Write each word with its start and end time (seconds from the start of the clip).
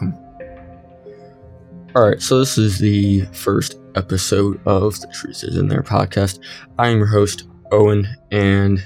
welcome. 0.00 0.14
All 1.94 2.08
right, 2.08 2.20
so 2.20 2.38
this 2.38 2.58
is 2.58 2.78
the 2.78 3.22
first 3.32 3.76
episode 3.94 4.60
of 4.66 5.00
the 5.00 5.08
Truth 5.08 5.44
is 5.44 5.56
in 5.56 5.68
There 5.68 5.82
podcast. 5.82 6.38
I 6.78 6.88
am 6.88 6.98
your 6.98 7.06
host, 7.06 7.48
Owen, 7.72 8.06
and 8.30 8.84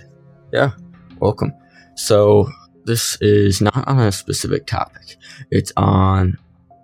yeah, 0.52 0.72
welcome. 1.20 1.52
So, 1.96 2.48
this 2.84 3.20
is 3.20 3.60
not 3.60 3.86
on 3.86 3.98
a 3.98 4.12
specific 4.12 4.66
topic, 4.66 5.16
it's 5.50 5.72
on 5.76 6.38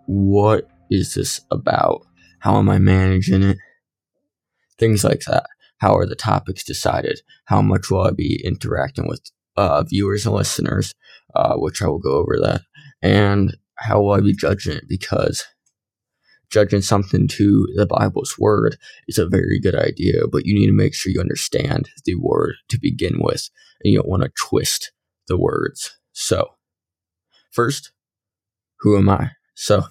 what 0.06 0.68
is 0.90 1.14
this 1.14 1.40
about? 1.50 2.06
How 2.40 2.58
am 2.58 2.68
I 2.68 2.78
managing 2.78 3.42
it? 3.42 3.58
Things 4.78 5.04
like 5.04 5.20
that. 5.26 5.46
How 5.78 5.96
are 5.96 6.06
the 6.06 6.16
topics 6.16 6.64
decided? 6.64 7.20
How 7.46 7.62
much 7.62 7.90
will 7.90 8.02
I 8.02 8.10
be 8.10 8.40
interacting 8.44 9.08
with 9.08 9.20
uh, 9.56 9.84
viewers 9.84 10.26
and 10.26 10.34
listeners? 10.34 10.94
Uh, 11.34 11.54
which 11.56 11.82
I 11.82 11.86
will 11.86 11.98
go 11.98 12.12
over 12.12 12.38
that. 12.40 12.62
And 13.02 13.56
how 13.78 14.00
will 14.00 14.12
I 14.12 14.20
be 14.20 14.32
judging 14.32 14.76
it? 14.76 14.88
Because 14.88 15.44
judging 16.50 16.80
something 16.80 17.28
to 17.28 17.68
the 17.74 17.86
Bible's 17.86 18.36
word 18.38 18.76
is 19.06 19.18
a 19.18 19.28
very 19.28 19.60
good 19.60 19.74
idea, 19.74 20.26
but 20.30 20.46
you 20.46 20.54
need 20.54 20.66
to 20.66 20.72
make 20.72 20.94
sure 20.94 21.12
you 21.12 21.20
understand 21.20 21.90
the 22.04 22.14
word 22.16 22.54
to 22.68 22.78
begin 22.80 23.16
with, 23.18 23.50
and 23.82 23.92
you 23.92 23.98
don't 23.98 24.08
want 24.08 24.22
to 24.22 24.30
twist 24.36 24.92
the 25.26 25.38
words. 25.38 25.98
So, 26.12 26.54
first, 27.50 27.92
who 28.80 28.96
am 28.96 29.08
I? 29.08 29.32
So, 29.54 29.84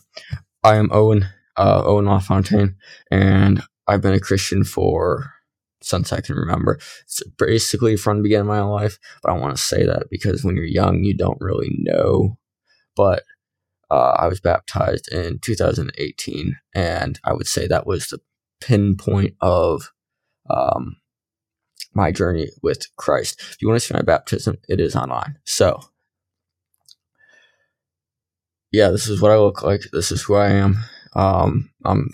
I 0.64 0.76
am 0.76 0.90
Owen, 0.92 1.28
uh, 1.56 1.84
Owen 1.86 2.06
LaFontaine, 2.06 2.76
and 3.12 3.62
I've 3.88 4.02
been 4.02 4.14
a 4.14 4.20
Christian 4.20 4.64
for 4.64 5.34
since 5.82 6.12
I 6.12 6.22
can 6.22 6.36
remember. 6.36 6.80
It's 7.04 7.22
basically 7.38 7.98
from 7.98 8.18
the 8.18 8.24
beginning 8.24 8.42
of 8.42 8.48
my 8.48 8.62
life, 8.62 8.98
but 9.22 9.32
I 9.32 9.38
want 9.38 9.56
to 9.56 9.62
say 9.62 9.86
that 9.86 10.08
because 10.10 10.44
when 10.44 10.56
you're 10.56 10.66
young, 10.66 11.04
you 11.04 11.16
don't 11.16 11.38
really 11.40 11.76
know. 11.80 12.38
But 12.96 13.24
uh, 13.90 14.16
I 14.18 14.28
was 14.28 14.40
baptized 14.40 15.12
in 15.12 15.40
2018, 15.40 16.58
and 16.76 17.20
I 17.24 17.34
would 17.34 17.48
say 17.48 17.68
that 17.68 17.88
was 17.88 18.08
the 18.08 18.20
pinpoint 18.60 19.36
of 19.42 19.92
um, 20.50 20.98
my 21.94 22.12
journey 22.12 22.50
with 22.62 22.84
Christ. 22.98 23.40
If 23.40 23.62
you 23.62 23.68
want 23.68 23.80
to 23.80 23.86
see 23.86 23.94
my 23.94 24.02
baptism, 24.02 24.58
it 24.68 24.80
is 24.80 24.96
online. 24.96 25.38
So, 25.46 25.80
yeah, 28.72 28.90
this 28.90 29.08
is 29.08 29.22
what 29.22 29.32
I 29.32 29.38
look 29.38 29.64
like. 29.64 29.82
This 29.92 30.12
is 30.12 30.24
who 30.24 30.36
I 30.36 30.50
am. 30.50 30.78
Um, 31.16 31.70
I'm 31.86 32.12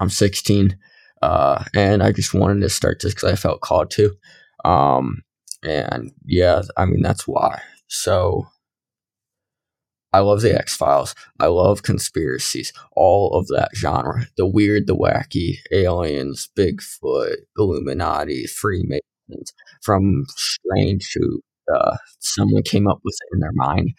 I'm 0.00 0.10
16, 0.10 0.78
uh, 1.22 1.64
and 1.74 2.02
I 2.02 2.12
just 2.12 2.32
wanted 2.32 2.60
to 2.60 2.68
start 2.68 3.00
this 3.00 3.14
because 3.14 3.32
I 3.32 3.36
felt 3.36 3.60
called 3.60 3.90
to. 3.92 4.16
Um, 4.64 5.22
and 5.62 6.12
yeah, 6.24 6.62
I 6.76 6.86
mean 6.86 7.02
that's 7.02 7.26
why. 7.26 7.60
So 7.88 8.46
I 10.12 10.20
love 10.20 10.40
the 10.42 10.54
X 10.58 10.76
Files. 10.76 11.14
I 11.40 11.46
love 11.46 11.82
conspiracies, 11.82 12.72
all 12.96 13.32
of 13.38 13.46
that 13.48 13.70
genre. 13.74 14.26
The 14.36 14.46
weird, 14.46 14.86
the 14.86 14.96
wacky, 14.96 15.56
aliens, 15.72 16.48
Bigfoot, 16.56 17.36
Illuminati, 17.58 18.46
Freemasons, 18.46 19.52
from 19.82 20.24
strange 20.28 21.10
to 21.12 21.40
uh, 21.74 21.96
someone 22.20 22.62
came 22.62 22.88
up 22.88 23.00
with 23.04 23.16
it 23.20 23.34
in 23.34 23.40
their 23.40 23.52
mind, 23.52 23.90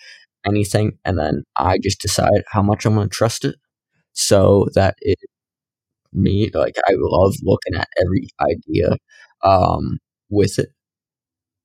anything. 0.45 0.97
And 1.05 1.19
then 1.19 1.43
I 1.57 1.77
just 1.77 2.01
decide 2.01 2.43
how 2.47 2.61
much 2.63 2.85
I'm 2.85 2.95
going 2.95 3.09
to 3.09 3.15
trust 3.15 3.45
it. 3.45 3.55
So 4.13 4.67
that 4.75 4.95
it, 5.01 5.19
me, 6.13 6.49
like, 6.53 6.75
I 6.87 6.93
love 6.97 7.35
looking 7.43 7.75
at 7.75 7.87
every 8.01 8.29
idea 8.41 8.97
um, 9.43 9.99
with 10.29 10.59
it. 10.59 10.69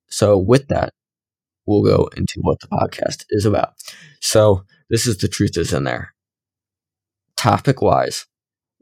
So, 0.09 0.37
with 0.37 0.67
that, 0.69 0.93
we'll 1.65 1.83
go 1.83 2.09
into 2.15 2.39
what 2.41 2.59
the 2.59 2.67
podcast 2.67 3.25
is 3.29 3.45
about. 3.45 3.73
So, 4.21 4.63
this 4.89 5.07
is 5.07 5.17
the 5.17 5.27
truth 5.27 5.57
is 5.57 5.73
in 5.73 5.83
there. 5.83 6.13
Topic 7.35 7.81
wise, 7.81 8.25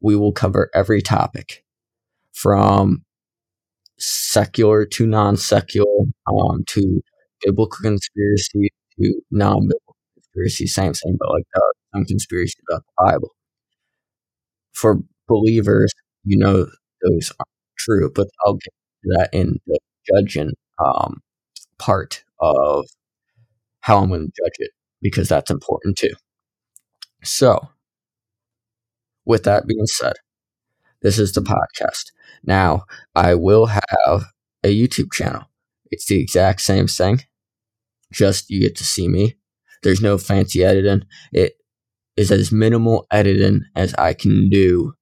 we 0.01 0.15
will 0.15 0.33
cover 0.33 0.69
every 0.73 1.01
topic 1.01 1.63
from 2.33 3.03
secular 3.97 4.85
to 4.85 5.07
non 5.07 5.37
secular, 5.37 5.87
um, 6.27 6.63
to 6.67 7.01
biblical 7.41 7.79
conspiracy 7.81 8.69
to 8.99 9.21
non 9.31 9.61
biblical 9.61 9.95
conspiracy, 10.15 10.67
same 10.67 10.93
thing, 10.93 11.15
but 11.19 11.29
like 11.31 11.43
some 11.93 12.05
conspiracy 12.05 12.59
about 12.69 12.83
the 12.85 13.11
Bible. 13.11 13.29
For 14.73 14.99
believers, 15.27 15.93
you 16.23 16.37
know 16.37 16.67
those 17.01 17.31
aren't 17.31 17.49
true, 17.77 18.11
but 18.13 18.27
I'll 18.45 18.55
get 18.55 18.73
to 19.03 19.09
that 19.17 19.29
in 19.33 19.59
the 19.67 19.79
judging 20.13 20.51
um, 20.83 21.21
part 21.77 22.23
of 22.43 22.87
how 23.81 23.99
I'm 23.99 24.09
going 24.09 24.27
to 24.27 24.43
judge 24.43 24.55
it 24.59 24.71
because 25.01 25.29
that's 25.29 25.51
important 25.51 25.97
too. 25.97 26.13
So, 27.23 27.69
with 29.25 29.43
that 29.43 29.67
being 29.67 29.85
said, 29.85 30.13
this 31.01 31.19
is 31.19 31.33
the 31.33 31.41
podcast. 31.41 32.11
Now, 32.43 32.85
I 33.15 33.35
will 33.35 33.67
have 33.67 34.25
a 34.63 34.69
YouTube 34.69 35.13
channel. 35.13 35.43
It's 35.91 36.07
the 36.07 36.19
exact 36.19 36.61
same 36.61 36.87
thing, 36.87 37.21
just 38.13 38.49
you 38.49 38.61
get 38.61 38.75
to 38.77 38.85
see 38.85 39.09
me. 39.09 39.35
There's 39.83 40.01
no 40.01 40.17
fancy 40.17 40.63
editing. 40.63 41.03
It 41.33 41.53
is 42.17 42.31
as 42.31 42.51
minimal 42.53 43.07
editing 43.11 43.63
as 43.75 43.95
I 43.95 44.13
can 44.13 44.49
do. 44.49 44.93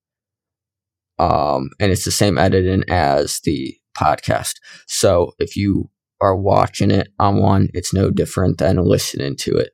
Um, 1.19 1.69
and 1.79 1.91
it's 1.91 2.05
the 2.05 2.11
same 2.11 2.39
editing 2.39 2.83
as 2.89 3.41
the 3.41 3.77
podcast. 3.97 4.55
So 4.87 5.33
if 5.39 5.57
you 5.57 5.90
are 6.21 6.35
watching 6.35 6.91
it 6.91 7.09
on 7.19 7.37
one, 7.37 7.69
it's 7.73 7.93
no 7.93 8.11
different 8.11 8.59
than 8.59 8.77
listening 8.77 9.35
to 9.37 9.57
it. 9.57 9.71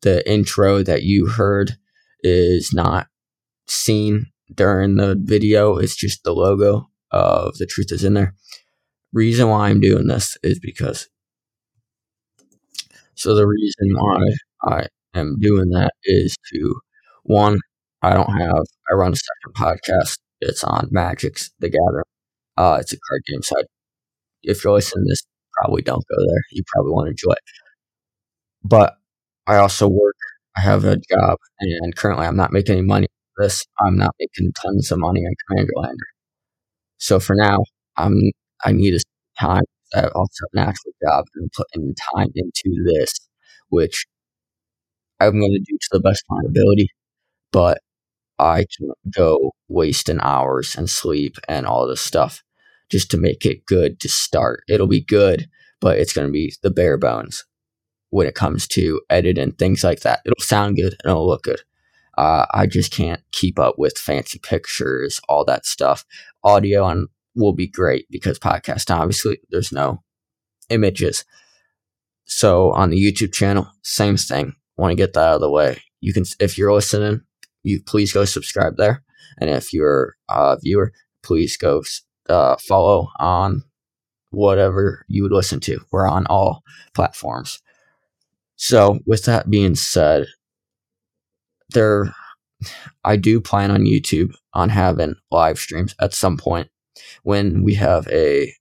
The 0.00 0.28
intro 0.30 0.82
that 0.82 1.02
you 1.02 1.26
heard 1.26 1.76
is 2.22 2.72
not 2.72 3.08
seen 3.66 4.26
during 4.54 4.96
the 4.96 5.16
video, 5.20 5.76
it's 5.76 5.94
just 5.94 6.24
the 6.24 6.34
logo 6.34 6.88
of 7.10 7.56
The 7.58 7.66
Truth 7.66 7.92
is 7.92 8.04
in 8.04 8.14
there. 8.14 8.34
Reason 9.12 9.48
why 9.48 9.68
I'm 9.68 9.80
doing 9.80 10.06
this 10.06 10.36
is 10.42 10.58
because. 10.58 11.08
So, 13.14 13.34
the 13.34 13.46
reason 13.46 13.94
why 13.94 14.18
I 14.64 14.86
am 15.14 15.38
doing 15.40 15.70
that 15.70 15.92
is 16.04 16.36
to 16.52 16.74
one, 17.22 17.58
I 18.02 18.12
don't 18.14 18.30
have, 18.40 18.64
I 18.90 18.94
run 18.94 19.12
a 19.12 19.16
second 19.16 19.54
podcast. 19.54 20.18
It's 20.40 20.64
on 20.64 20.88
Magic's 20.90 21.52
The 21.60 21.70
Gathering. 21.70 22.04
Uh, 22.56 22.78
it's 22.80 22.92
a 22.92 22.96
card 23.08 23.22
game 23.26 23.42
site. 23.42 23.66
If 24.42 24.64
you're 24.64 24.74
listening 24.74 25.04
to 25.06 25.10
this 25.10 25.22
probably 25.64 25.82
don't 25.82 26.04
go 26.08 26.16
there. 26.18 26.42
You 26.52 26.62
probably 26.72 26.92
want 26.92 27.06
to 27.06 27.10
enjoy 27.10 27.32
it. 27.32 27.38
But 28.62 28.96
I 29.46 29.56
also 29.56 29.88
work. 29.88 30.16
I 30.56 30.60
have 30.60 30.84
a 30.84 30.96
job, 30.96 31.38
and 31.60 31.96
currently 31.96 32.26
I'm 32.26 32.36
not 32.36 32.52
making 32.52 32.76
any 32.78 32.86
money 32.86 33.08
this. 33.38 33.66
I'm 33.80 33.96
not 33.96 34.14
making 34.20 34.52
tons 34.52 34.92
of 34.92 34.98
money 35.00 35.20
on 35.22 35.34
Commanderlander. 35.50 36.06
So 36.98 37.20
for 37.20 37.34
now, 37.36 37.58
I'm 37.96 38.14
I 38.64 38.72
need 38.72 38.94
a 38.94 39.00
time. 39.40 39.64
I 39.94 40.08
also 40.08 40.44
have 40.54 40.62
an 40.62 40.68
actual 40.68 40.92
job 41.06 41.24
and 41.36 41.50
putting 41.52 41.94
time 42.16 42.28
into 42.34 42.84
this, 42.84 43.12
which 43.68 44.06
I'm 45.20 45.38
going 45.40 45.52
to 45.52 45.58
do 45.58 45.76
to 45.80 45.88
the 45.92 46.00
best 46.00 46.24
of 46.30 46.36
my 46.36 46.42
ability. 46.48 46.88
But 47.52 47.78
I 48.38 48.66
can 48.76 48.90
go 49.10 49.52
wasting 49.68 50.20
hours 50.20 50.76
and 50.76 50.90
sleep 50.90 51.36
and 51.48 51.66
all 51.66 51.86
this 51.88 52.00
stuff 52.02 52.42
just 52.90 53.10
to 53.10 53.16
make 53.16 53.44
it 53.46 53.66
good 53.66 54.00
to 54.00 54.08
start. 54.08 54.62
It'll 54.68 54.86
be 54.86 55.00
good, 55.00 55.48
but 55.80 55.98
it's 55.98 56.12
going 56.12 56.26
to 56.26 56.32
be 56.32 56.54
the 56.62 56.70
bare 56.70 56.96
bones 56.96 57.44
when 58.10 58.26
it 58.26 58.34
comes 58.34 58.68
to 58.68 59.00
edit 59.10 59.38
and 59.38 59.58
things 59.58 59.82
like 59.82 60.00
that. 60.00 60.20
It'll 60.24 60.44
sound 60.44 60.76
good 60.76 60.94
and 61.02 61.10
it'll 61.10 61.26
look 61.26 61.42
good. 61.42 61.62
Uh, 62.16 62.46
I 62.54 62.66
just 62.66 62.92
can't 62.92 63.20
keep 63.32 63.58
up 63.58 63.74
with 63.76 63.98
fancy 63.98 64.38
pictures, 64.38 65.20
all 65.28 65.44
that 65.46 65.66
stuff. 65.66 66.04
Audio 66.44 66.84
on 66.84 67.08
will 67.34 67.52
be 67.52 67.66
great 67.66 68.06
because 68.10 68.38
podcast 68.38 68.94
obviously 68.94 69.38
there's 69.50 69.72
no 69.72 70.02
images. 70.70 71.24
So 72.26 72.72
on 72.72 72.90
the 72.90 72.98
YouTube 72.98 73.32
channel, 73.32 73.68
same 73.82 74.16
thing. 74.16 74.54
Want 74.76 74.92
to 74.92 74.96
get 74.96 75.12
that 75.14 75.20
out 75.20 75.34
of 75.36 75.40
the 75.40 75.50
way. 75.50 75.82
You 76.00 76.12
can, 76.12 76.24
if 76.40 76.56
you're 76.56 76.72
listening, 76.72 77.22
you 77.62 77.82
please 77.82 78.12
go 78.12 78.24
subscribe 78.24 78.76
there. 78.76 79.02
And 79.40 79.50
if 79.50 79.72
you're 79.72 80.16
a 80.28 80.56
viewer, 80.62 80.92
please 81.22 81.56
go 81.56 81.82
uh, 82.28 82.56
follow 82.56 83.08
on 83.18 83.62
whatever 84.30 85.04
you 85.08 85.22
would 85.22 85.32
listen 85.32 85.60
to. 85.60 85.80
We're 85.92 86.08
on 86.08 86.26
all 86.26 86.62
platforms. 86.94 87.60
So, 88.56 89.00
with 89.06 89.24
that 89.24 89.50
being 89.50 89.74
said, 89.74 90.26
there, 91.70 92.14
I 93.04 93.16
do 93.16 93.40
plan 93.40 93.70
on 93.70 93.84
YouTube 93.84 94.34
on 94.54 94.68
having 94.68 95.16
live 95.30 95.58
streams 95.58 95.94
at 96.00 96.14
some 96.14 96.36
point 96.36 96.68
when 97.22 97.62
we 97.64 97.74
have 97.74 98.06
a 98.08 98.52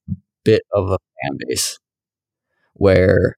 bit 0.44 0.63
of 0.74 0.89
a 0.92 0.98
fan 0.98 1.38
base 1.48 1.80
where 2.74 3.38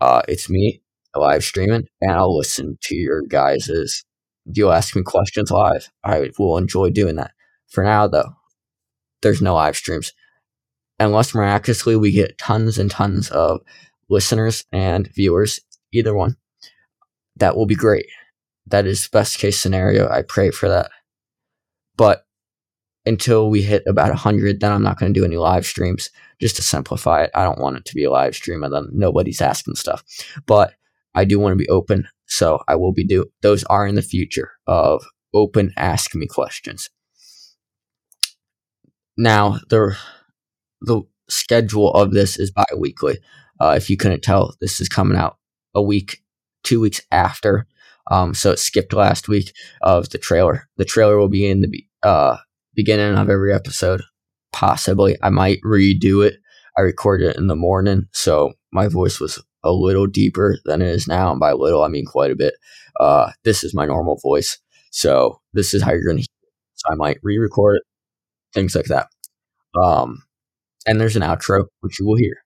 uh, 0.00 0.22
it's 0.28 0.48
me 0.50 0.82
live 1.16 1.44
streaming 1.44 1.86
and 2.00 2.12
I'll 2.12 2.36
listen 2.36 2.78
to 2.82 2.94
your 2.94 3.22
guys's. 3.22 4.04
You'll 4.46 4.72
ask 4.72 4.94
me 4.94 5.02
questions 5.02 5.50
live. 5.50 5.90
I 6.04 6.30
will 6.38 6.58
enjoy 6.58 6.90
doing 6.90 7.16
that. 7.16 7.32
For 7.68 7.82
now, 7.82 8.06
though, 8.06 8.34
there's 9.24 9.42
no 9.42 9.56
live 9.56 9.74
streams. 9.74 10.12
Unless 11.00 11.34
miraculously 11.34 11.96
we 11.96 12.12
get 12.12 12.38
tons 12.38 12.78
and 12.78 12.88
tons 12.88 13.28
of 13.30 13.60
listeners 14.08 14.64
and 14.70 15.12
viewers, 15.12 15.58
either 15.92 16.14
one. 16.14 16.36
that 17.36 17.56
will 17.56 17.66
be 17.66 17.74
great. 17.74 18.06
That 18.66 18.86
is 18.86 19.08
best 19.08 19.38
case 19.38 19.58
scenario. 19.58 20.08
I 20.08 20.22
pray 20.22 20.50
for 20.50 20.68
that. 20.68 20.90
But 21.96 22.24
until 23.06 23.50
we 23.50 23.62
hit 23.62 23.82
about 23.86 24.08
100, 24.08 24.60
then 24.60 24.72
I'm 24.72 24.82
not 24.82 24.98
going 24.98 25.12
to 25.12 25.18
do 25.18 25.24
any 25.24 25.36
live 25.36 25.66
streams 25.66 26.10
just 26.40 26.56
to 26.56 26.62
simplify 26.62 27.24
it. 27.24 27.30
I 27.34 27.42
don't 27.42 27.60
want 27.60 27.76
it 27.76 27.84
to 27.86 27.94
be 27.94 28.04
a 28.04 28.10
live 28.10 28.34
stream 28.34 28.64
and 28.64 28.72
then 28.72 28.88
nobody's 28.92 29.42
asking 29.42 29.74
stuff. 29.74 30.02
But 30.46 30.74
I 31.14 31.24
do 31.24 31.38
want 31.38 31.52
to 31.52 31.62
be 31.62 31.68
open. 31.68 32.08
So 32.26 32.62
I 32.66 32.76
will 32.76 32.92
be 32.92 33.04
do 33.04 33.26
those 33.42 33.64
are 33.64 33.86
in 33.86 33.94
the 33.94 34.02
future 34.02 34.52
of 34.66 35.04
open 35.34 35.72
ask 35.76 36.14
me 36.14 36.26
questions. 36.26 36.88
Now 39.16 39.58
the 39.68 39.96
the 40.80 41.02
schedule 41.28 41.92
of 41.92 42.12
this 42.12 42.38
is 42.38 42.50
bi-weekly. 42.50 43.18
Uh, 43.60 43.74
if 43.76 43.88
you 43.88 43.96
couldn't 43.96 44.22
tell, 44.22 44.54
this 44.60 44.80
is 44.80 44.88
coming 44.88 45.16
out 45.16 45.38
a 45.74 45.82
week, 45.82 46.22
two 46.62 46.80
weeks 46.80 47.00
after. 47.10 47.66
Um, 48.10 48.34
so 48.34 48.50
it 48.50 48.58
skipped 48.58 48.92
last 48.92 49.28
week 49.28 49.54
of 49.80 50.10
the 50.10 50.18
trailer. 50.18 50.68
The 50.76 50.84
trailer 50.84 51.16
will 51.16 51.28
be 51.28 51.46
in 51.46 51.62
the 51.62 51.86
uh, 52.02 52.36
beginning 52.74 53.16
of 53.16 53.30
every 53.30 53.52
episode. 53.52 54.02
Possibly, 54.52 55.16
I 55.22 55.30
might 55.30 55.60
redo 55.62 56.26
it. 56.26 56.36
I 56.76 56.82
recorded 56.82 57.30
it 57.30 57.36
in 57.36 57.46
the 57.46 57.56
morning, 57.56 58.08
so 58.12 58.52
my 58.72 58.88
voice 58.88 59.20
was 59.20 59.42
a 59.62 59.72
little 59.72 60.06
deeper 60.06 60.58
than 60.64 60.82
it 60.82 60.88
is 60.88 61.08
now. 61.08 61.30
And 61.30 61.40
by 61.40 61.52
little, 61.52 61.82
I 61.82 61.88
mean 61.88 62.04
quite 62.04 62.30
a 62.30 62.36
bit. 62.36 62.54
Uh, 63.00 63.30
this 63.44 63.64
is 63.64 63.74
my 63.74 63.86
normal 63.86 64.18
voice, 64.22 64.58
so 64.90 65.40
this 65.52 65.72
is 65.72 65.82
how 65.82 65.92
you're 65.92 66.04
going 66.04 66.18
to 66.18 66.22
hear 66.22 66.42
it. 66.42 66.52
So 66.74 66.92
I 66.92 66.96
might 66.96 67.18
re-record 67.22 67.76
it, 67.76 67.82
things 68.54 68.74
like 68.74 68.86
that. 68.86 69.08
Um, 69.82 70.22
and 70.86 71.00
there's 71.00 71.16
an 71.16 71.22
outro, 71.22 71.66
which 71.80 72.00
you 72.00 72.06
will 72.06 72.16
hear. 72.16 72.36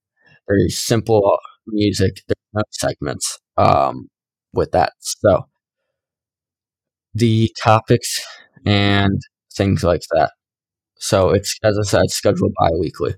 Very 0.48 0.68
simple 0.70 1.38
music. 1.66 2.22
There's 2.28 2.36
no 2.54 2.62
segments 2.70 3.38
um, 3.58 4.08
with 4.52 4.72
that. 4.72 4.92
So 5.00 5.46
the 7.14 7.50
topics 7.62 8.20
and 8.66 9.20
things 9.56 9.82
like 9.84 10.02
that. 10.12 10.32
So 10.98 11.30
it's 11.30 11.58
as 11.64 11.78
I 11.78 11.82
said, 11.84 12.10
scheduled 12.10 12.52
bi-weekly. 12.58 13.14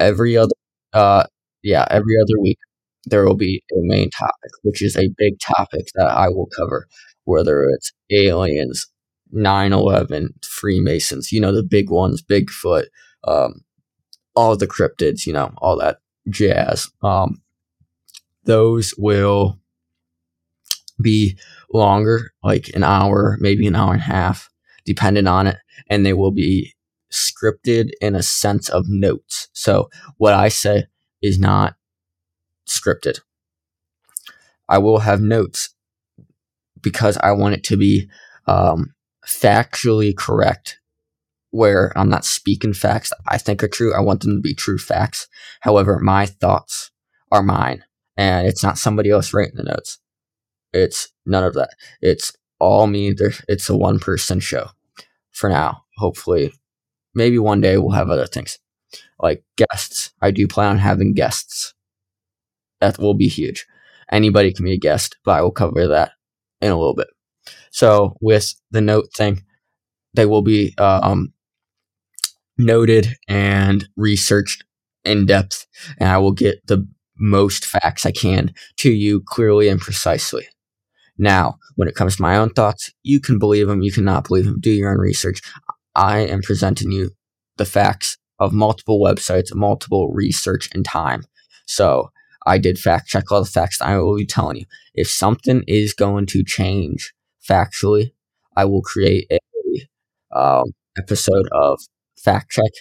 Every 0.00 0.36
other, 0.36 0.54
uh, 0.92 1.24
yeah, 1.62 1.86
every 1.90 2.14
other 2.22 2.40
week 2.40 2.58
there 3.06 3.24
will 3.26 3.36
be 3.36 3.62
a 3.72 3.76
main 3.82 4.10
topic, 4.10 4.52
which 4.62 4.82
is 4.82 4.96
a 4.96 5.10
big 5.18 5.34
topic 5.40 5.86
that 5.96 6.08
I 6.08 6.28
will 6.28 6.48
cover, 6.56 6.86
whether 7.24 7.64
it's 7.64 7.92
aliens, 8.10 8.86
9/11, 9.32 10.28
Freemasons, 10.44 11.32
you 11.32 11.40
know 11.40 11.52
the 11.52 11.62
big 11.62 11.90
ones, 11.90 12.22
Bigfoot, 12.22 12.86
um, 13.24 13.64
all 14.36 14.56
the 14.56 14.66
cryptids, 14.66 15.26
you 15.26 15.32
know, 15.32 15.52
all 15.58 15.76
that 15.78 15.98
jazz. 16.28 16.90
Um, 17.02 17.42
those 18.44 18.94
will 18.98 19.58
be 21.00 21.36
longer, 21.72 22.32
like 22.42 22.68
an 22.74 22.84
hour, 22.84 23.36
maybe 23.40 23.66
an 23.66 23.76
hour 23.76 23.92
and 23.92 24.00
a 24.00 24.04
half, 24.04 24.50
depending 24.84 25.26
on 25.26 25.46
it, 25.46 25.56
and 25.88 26.04
they 26.04 26.12
will 26.12 26.30
be 26.30 26.74
scripted 27.12 27.90
in 28.00 28.14
a 28.14 28.22
sense 28.22 28.68
of 28.68 28.88
notes. 28.88 29.48
So 29.52 29.88
what 30.18 30.34
I 30.34 30.48
say 30.48 30.84
is 31.22 31.38
not 31.38 31.76
scripted. 32.68 33.20
I 34.68 34.78
will 34.78 35.00
have 35.00 35.20
notes 35.20 35.74
because 36.80 37.16
I 37.18 37.32
want 37.32 37.54
it 37.54 37.64
to 37.64 37.76
be 37.76 38.08
um, 38.46 38.93
factually 39.26 40.16
correct 40.16 40.78
where 41.50 41.92
I'm 41.96 42.08
not 42.08 42.24
speaking 42.24 42.74
facts 42.74 43.10
that 43.10 43.18
I 43.28 43.38
think 43.38 43.62
are 43.62 43.68
true. 43.68 43.94
I 43.94 44.00
want 44.00 44.22
them 44.22 44.36
to 44.36 44.40
be 44.40 44.54
true 44.54 44.78
facts. 44.78 45.28
However, 45.60 45.98
my 46.00 46.26
thoughts 46.26 46.90
are 47.30 47.42
mine 47.42 47.84
and 48.16 48.46
it's 48.46 48.62
not 48.62 48.78
somebody 48.78 49.10
else 49.10 49.32
writing 49.32 49.56
the 49.56 49.62
notes. 49.62 49.98
It's 50.72 51.12
none 51.24 51.44
of 51.44 51.54
that. 51.54 51.70
It's 52.00 52.32
all 52.58 52.86
me. 52.86 53.14
It's 53.48 53.68
a 53.68 53.76
one 53.76 54.00
person 54.00 54.40
show 54.40 54.70
for 55.30 55.48
now. 55.48 55.84
Hopefully, 55.98 56.52
maybe 57.14 57.38
one 57.38 57.60
day 57.60 57.78
we'll 57.78 57.92
have 57.92 58.10
other 58.10 58.26
things 58.26 58.58
like 59.20 59.44
guests. 59.56 60.12
I 60.20 60.32
do 60.32 60.48
plan 60.48 60.70
on 60.70 60.78
having 60.78 61.14
guests. 61.14 61.72
That 62.80 62.98
will 62.98 63.14
be 63.14 63.28
huge. 63.28 63.66
Anybody 64.10 64.52
can 64.52 64.64
be 64.64 64.72
a 64.72 64.78
guest, 64.78 65.16
but 65.24 65.32
I 65.32 65.42
will 65.42 65.52
cover 65.52 65.86
that 65.86 66.12
in 66.60 66.72
a 66.72 66.76
little 66.76 66.94
bit. 66.94 67.08
So 67.70 68.16
with 68.20 68.54
the 68.70 68.80
note 68.80 69.12
thing, 69.14 69.42
they 70.14 70.26
will 70.26 70.42
be 70.42 70.74
um, 70.78 71.32
noted 72.56 73.16
and 73.28 73.88
researched 73.96 74.64
in 75.04 75.26
depth, 75.26 75.66
and 75.98 76.08
I 76.08 76.18
will 76.18 76.32
get 76.32 76.66
the 76.66 76.86
most 77.16 77.64
facts 77.64 78.06
I 78.06 78.12
can 78.12 78.54
to 78.78 78.90
you 78.90 79.20
clearly 79.20 79.68
and 79.68 79.80
precisely. 79.80 80.46
Now, 81.16 81.58
when 81.76 81.88
it 81.88 81.94
comes 81.94 82.16
to 82.16 82.22
my 82.22 82.36
own 82.36 82.50
thoughts, 82.50 82.92
you 83.02 83.20
can 83.20 83.38
believe 83.38 83.68
them, 83.68 83.82
you 83.82 83.92
cannot 83.92 84.26
believe 84.26 84.46
them. 84.46 84.58
Do 84.60 84.70
your 84.70 84.90
own 84.90 84.98
research. 84.98 85.40
I 85.94 86.20
am 86.20 86.42
presenting 86.42 86.90
you 86.90 87.10
the 87.56 87.64
facts 87.64 88.18
of 88.40 88.52
multiple 88.52 89.00
websites, 89.00 89.54
multiple 89.54 90.12
research 90.12 90.68
and 90.74 90.84
time. 90.84 91.24
So 91.66 92.10
I 92.46 92.58
did 92.58 92.78
fact 92.78 93.08
check 93.08 93.30
all 93.30 93.42
the 93.42 93.48
facts. 93.48 93.80
I 93.80 93.96
will 93.98 94.16
be 94.16 94.26
telling 94.26 94.56
you 94.56 94.64
if 94.94 95.08
something 95.08 95.62
is 95.68 95.94
going 95.94 96.26
to 96.26 96.42
change 96.42 97.13
factually, 97.48 98.12
I 98.56 98.64
will 98.64 98.82
create 98.82 99.26
a 99.30 99.38
um, 100.34 100.64
episode 100.98 101.48
of 101.52 101.80
fact 102.16 102.50
check 102.50 102.72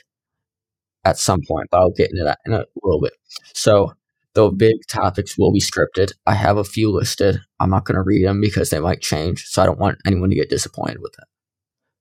at 1.06 1.18
some 1.18 1.42
point, 1.48 1.68
but 1.72 1.80
I'll 1.80 1.92
get 1.92 2.12
into 2.12 2.24
that 2.24 2.40
in 2.46 2.54
a 2.54 2.66
little 2.82 3.02
bit. 3.02 3.14
So 3.54 3.94
the 4.34 4.50
big 4.50 4.76
topics 4.90 5.38
will 5.38 5.52
be 5.52 5.60
scripted. 5.60 6.14
I 6.26 6.34
have 6.34 6.58
a 6.58 6.64
few 6.64 6.92
listed. 6.92 7.40
I'm 7.60 7.70
not 7.70 7.86
going 7.86 7.96
to 7.96 8.02
read 8.02 8.26
them 8.26 8.42
because 8.42 8.70
they 8.70 8.80
might 8.80 9.02
change, 9.02 9.46
so 9.46 9.62
I 9.62 9.66
don't 9.66 9.80
want 9.80 10.00
anyone 10.06 10.30
to 10.30 10.36
get 10.36 10.50
disappointed 10.50 11.00
with 11.02 11.14
it. 11.20 11.26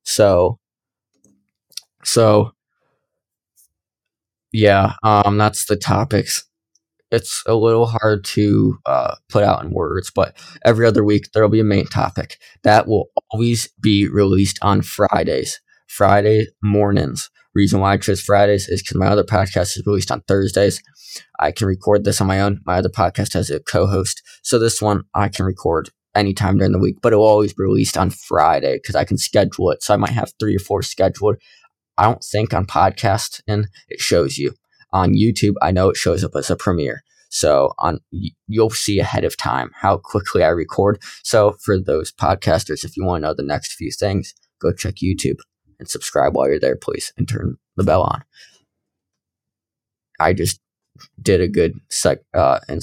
So, 0.04 0.58
so 2.04 2.52
yeah, 4.52 4.94
um, 5.02 5.38
that's 5.38 5.66
the 5.66 5.76
topics 5.76 6.44
it's 7.12 7.42
a 7.46 7.54
little 7.54 7.86
hard 7.86 8.24
to 8.24 8.78
uh, 8.86 9.14
put 9.28 9.44
out 9.44 9.62
in 9.62 9.70
words, 9.70 10.10
but 10.10 10.34
every 10.64 10.86
other 10.86 11.04
week 11.04 11.28
there'll 11.32 11.50
be 11.50 11.60
a 11.60 11.64
main 11.64 11.86
topic 11.86 12.38
that 12.64 12.88
will 12.88 13.10
always 13.30 13.68
be 13.80 14.08
released 14.08 14.58
on 14.62 14.80
Fridays, 14.80 15.60
Friday 15.86 16.46
mornings. 16.62 17.30
Reason 17.54 17.78
why 17.78 17.92
I 17.92 17.96
chose 17.98 18.22
Fridays 18.22 18.66
is 18.66 18.82
because 18.82 18.96
my 18.96 19.08
other 19.08 19.24
podcast 19.24 19.76
is 19.76 19.82
released 19.86 20.10
on 20.10 20.22
Thursdays. 20.22 20.82
I 21.38 21.52
can 21.52 21.66
record 21.66 22.04
this 22.04 22.22
on 22.22 22.26
my 22.26 22.40
own. 22.40 22.60
My 22.64 22.78
other 22.78 22.88
podcast 22.88 23.34
has 23.34 23.50
a 23.50 23.60
co-host, 23.60 24.22
so 24.42 24.58
this 24.58 24.80
one 24.80 25.02
I 25.14 25.28
can 25.28 25.44
record 25.44 25.90
anytime 26.14 26.56
during 26.56 26.72
the 26.72 26.78
week, 26.78 26.96
but 27.02 27.12
it 27.12 27.16
will 27.16 27.26
always 27.26 27.52
be 27.52 27.62
released 27.62 27.98
on 27.98 28.08
Friday 28.08 28.76
because 28.76 28.96
I 28.96 29.04
can 29.04 29.18
schedule 29.18 29.70
it. 29.70 29.82
So 29.82 29.92
I 29.92 29.98
might 29.98 30.10
have 30.10 30.32
three 30.40 30.56
or 30.56 30.60
four 30.60 30.82
scheduled. 30.82 31.36
I 31.98 32.04
don't 32.04 32.24
think 32.24 32.54
on 32.54 32.64
podcast 32.64 33.42
and 33.46 33.68
it 33.88 34.00
shows 34.00 34.38
you 34.38 34.54
on 34.92 35.14
YouTube, 35.14 35.54
I 35.62 35.70
know 35.70 35.90
it 35.90 35.96
shows 35.96 36.24
up 36.24 36.32
as 36.36 36.50
a 36.50 36.56
premiere. 36.56 37.02
So 37.30 37.72
on 37.78 37.98
you'll 38.46 38.70
see 38.70 38.98
ahead 38.98 39.24
of 39.24 39.36
time 39.38 39.70
how 39.74 39.96
quickly 39.96 40.44
I 40.44 40.48
record. 40.48 41.00
So 41.22 41.56
for 41.64 41.80
those 41.80 42.12
podcasters, 42.12 42.84
if 42.84 42.96
you 42.96 43.04
want 43.04 43.22
to 43.22 43.28
know 43.28 43.34
the 43.34 43.42
next 43.42 43.72
few 43.72 43.90
things, 43.90 44.34
go 44.60 44.70
check 44.72 44.96
YouTube 44.96 45.38
and 45.78 45.88
subscribe 45.88 46.34
while 46.36 46.48
you're 46.48 46.60
there, 46.60 46.76
please, 46.76 47.12
and 47.16 47.26
turn 47.26 47.56
the 47.76 47.84
bell 47.84 48.02
on. 48.02 48.22
I 50.20 50.34
just 50.34 50.60
did 51.20 51.40
a 51.40 51.48
good 51.48 51.74
sec 51.88 52.18
uh 52.34 52.60
and 52.68 52.82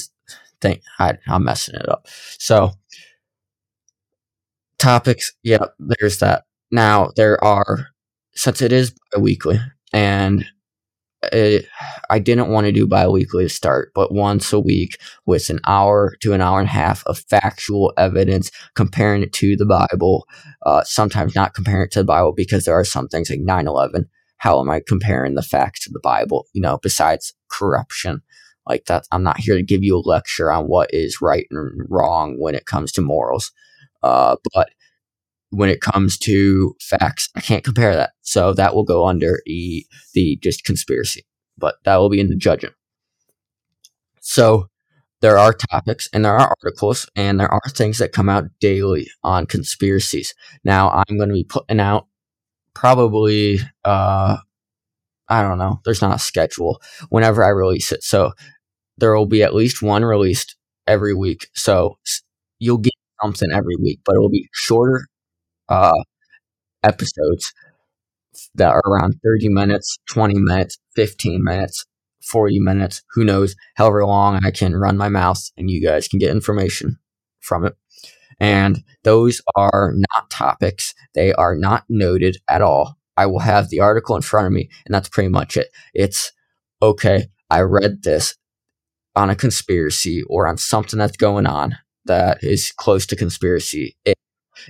think 0.60 0.82
I, 0.98 1.18
I'm 1.28 1.44
messing 1.44 1.76
it 1.76 1.88
up. 1.88 2.08
So 2.38 2.72
topics, 4.80 5.32
yeah, 5.44 5.66
there's 5.78 6.20
that. 6.20 6.46
Now 6.72 7.12
there 7.16 7.42
are 7.44 7.88
since 8.34 8.62
it 8.62 8.72
is 8.72 8.94
a 9.14 9.20
weekly 9.20 9.60
and 9.94 10.46
I 11.24 12.20
didn't 12.20 12.50
want 12.50 12.66
to 12.66 12.72
do 12.72 12.88
bi-weekly 12.88 13.46
to 13.46 13.50
start, 13.50 13.92
but 13.94 14.14
once 14.14 14.54
a 14.54 14.60
week 14.60 14.98
with 15.26 15.50
an 15.50 15.60
hour 15.68 16.16
to 16.22 16.34
an 16.34 16.42
hour 16.42 16.60
and 16.60 16.70
a 16.70 16.72
half 16.72 17.06
of 17.06 17.20
factual 17.30 17.94
evidence, 17.98 18.52
comparing 18.76 19.24
it 19.24 19.34
to 19.34 19.56
the 19.56 19.66
Bible. 19.66 20.26
Uh, 20.66 20.84
sometimes 20.84 21.36
not 21.36 21.54
comparing 21.54 21.84
it 21.84 21.92
to 21.92 22.00
the 22.00 22.06
Bible 22.06 22.34
because 22.34 22.66
there 22.66 22.78
are 22.78 22.86
some 22.86 23.08
things 23.08 23.30
like 23.30 23.42
9-11. 23.42 24.06
How 24.38 24.60
am 24.62 24.70
I 24.70 24.82
comparing 24.88 25.36
the 25.36 25.42
facts 25.42 25.84
to 25.84 25.90
the 25.92 26.00
Bible? 26.02 26.48
You 26.54 26.62
know, 26.62 26.80
besides 26.82 27.34
corruption 27.50 28.22
like 28.70 28.86
that. 28.86 29.06
I'm 29.12 29.24
not 29.24 29.40
here 29.40 29.56
to 29.56 29.64
give 29.64 29.84
you 29.84 29.98
a 29.98 30.08
lecture 30.08 30.52
on 30.52 30.66
what 30.66 30.94
is 30.94 31.22
right 31.22 31.48
and 31.50 31.86
wrong 31.90 32.36
when 32.40 32.56
it 32.56 32.66
comes 32.66 32.92
to 32.94 33.02
morals. 33.02 33.52
Uh, 34.04 34.38
but 34.54 34.70
when 35.52 35.70
it 35.70 35.82
comes 35.82 36.18
to 36.20 36.76
facts. 36.80 37.30
I 37.36 37.42
can't 37.42 37.64
compare 37.64 37.96
that. 37.96 38.12
So 38.22 38.54
that 38.54 38.76
will 38.76 38.84
go 38.84 39.08
under 39.08 39.42
e, 39.48 39.84
the 40.14 40.38
just 40.42 40.64
conspiracy, 40.64 41.26
but 41.58 41.76
that 41.86 41.98
will 41.98 42.10
be 42.10 42.20
in 42.20 42.30
the 42.30 42.36
judging. 42.36 42.72
So 44.22 44.68
there 45.22 45.38
are 45.38 45.54
topics 45.54 46.08
and 46.14 46.24
there 46.24 46.38
are 46.38 46.54
articles 46.64 47.10
and 47.16 47.40
there 47.40 47.52
are 47.52 47.62
things 47.70 47.98
that 47.98 48.14
come 48.14 48.30
out 48.30 48.46
daily 48.60 49.10
on 49.24 49.46
conspiracies. 49.46 50.34
Now 50.64 50.92
I'm 50.92 51.18
going 51.18 51.30
to 51.30 51.36
be 51.36 51.44
putting 51.44 51.80
out 51.80 52.08
probably, 52.74 53.60
uh, 53.84 54.38
I 55.28 55.42
don't 55.42 55.58
know, 55.58 55.82
there's 55.84 56.02
not 56.02 56.16
a 56.16 56.20
schedule 56.20 56.82
whenever 57.10 57.44
I 57.44 57.50
release 57.50 57.92
it. 57.92 58.04
So 58.04 58.34
there 58.98 59.16
will 59.16 59.26
be 59.26 59.44
at 59.44 59.56
least 59.56 59.82
one 59.82 60.06
released 60.06 60.56
every 60.88 61.14
week. 61.14 61.48
So 61.54 61.98
you'll 62.60 62.78
get 62.78 62.94
something 63.22 63.50
every 63.52 63.76
week, 63.76 64.02
but 64.06 64.16
it 64.16 64.20
will 64.20 64.30
be 64.30 64.50
shorter 64.54 65.06
uh, 65.70 65.94
episodes 66.84 67.54
that 68.56 68.70
are 68.70 68.82
around 68.86 69.16
30 69.24 69.50
minutes, 69.50 69.98
20 70.10 70.36
minutes, 70.38 70.78
15 70.96 71.44
minutes, 71.44 71.86
40 72.24 72.60
minutes, 72.60 73.02
who 73.14 73.24
knows, 73.24 73.56
however 73.76 74.06
long 74.06 74.40
I 74.44 74.52
can 74.52 74.76
run 74.76 74.98
my 74.98 75.10
mouse 75.10 75.52
and 75.58 75.70
you 75.70 75.82
guys 75.82 76.08
can 76.08 76.20
get 76.20 76.32
information 76.32 76.98
from 77.40 77.66
it. 77.66 77.76
And 78.40 78.84
those 79.04 79.42
are 79.56 79.94
not 79.96 80.30
topics. 80.30 80.94
They 81.14 81.34
are 81.34 81.56
not 81.56 81.84
noted 81.90 82.38
at 82.50 82.62
all. 82.62 82.98
I 83.18 83.26
will 83.26 83.40
have 83.40 83.70
the 83.70 83.82
article 83.82 84.16
in 84.16 84.22
front 84.22 84.48
of 84.48 84.54
me, 84.54 84.70
and 84.86 84.94
that's 84.94 85.10
pretty 85.10 85.28
much 85.28 85.58
it. 85.58 85.68
It's 85.94 86.32
okay, 86.82 87.28
I 87.50 87.62
read 87.62 88.04
this 88.04 88.36
on 89.16 89.30
a 89.30 89.36
conspiracy 89.36 90.24
or 90.30 90.48
on 90.48 90.58
something 90.58 90.98
that's 90.98 91.18
going 91.18 91.46
on 91.46 91.78
that 92.06 92.42
is 92.42 92.72
close 92.72 93.06
to 93.08 93.18
conspiracy. 93.18 93.98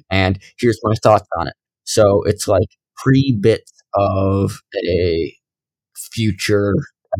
And 0.09 0.39
here's 0.59 0.79
my 0.83 0.93
thoughts 1.03 1.27
on 1.39 1.47
it. 1.47 1.53
So 1.83 2.23
it's 2.23 2.47
like 2.47 2.69
pre 2.97 3.37
bits 3.39 3.71
of 3.95 4.59
a 4.85 5.33
future 5.95 6.73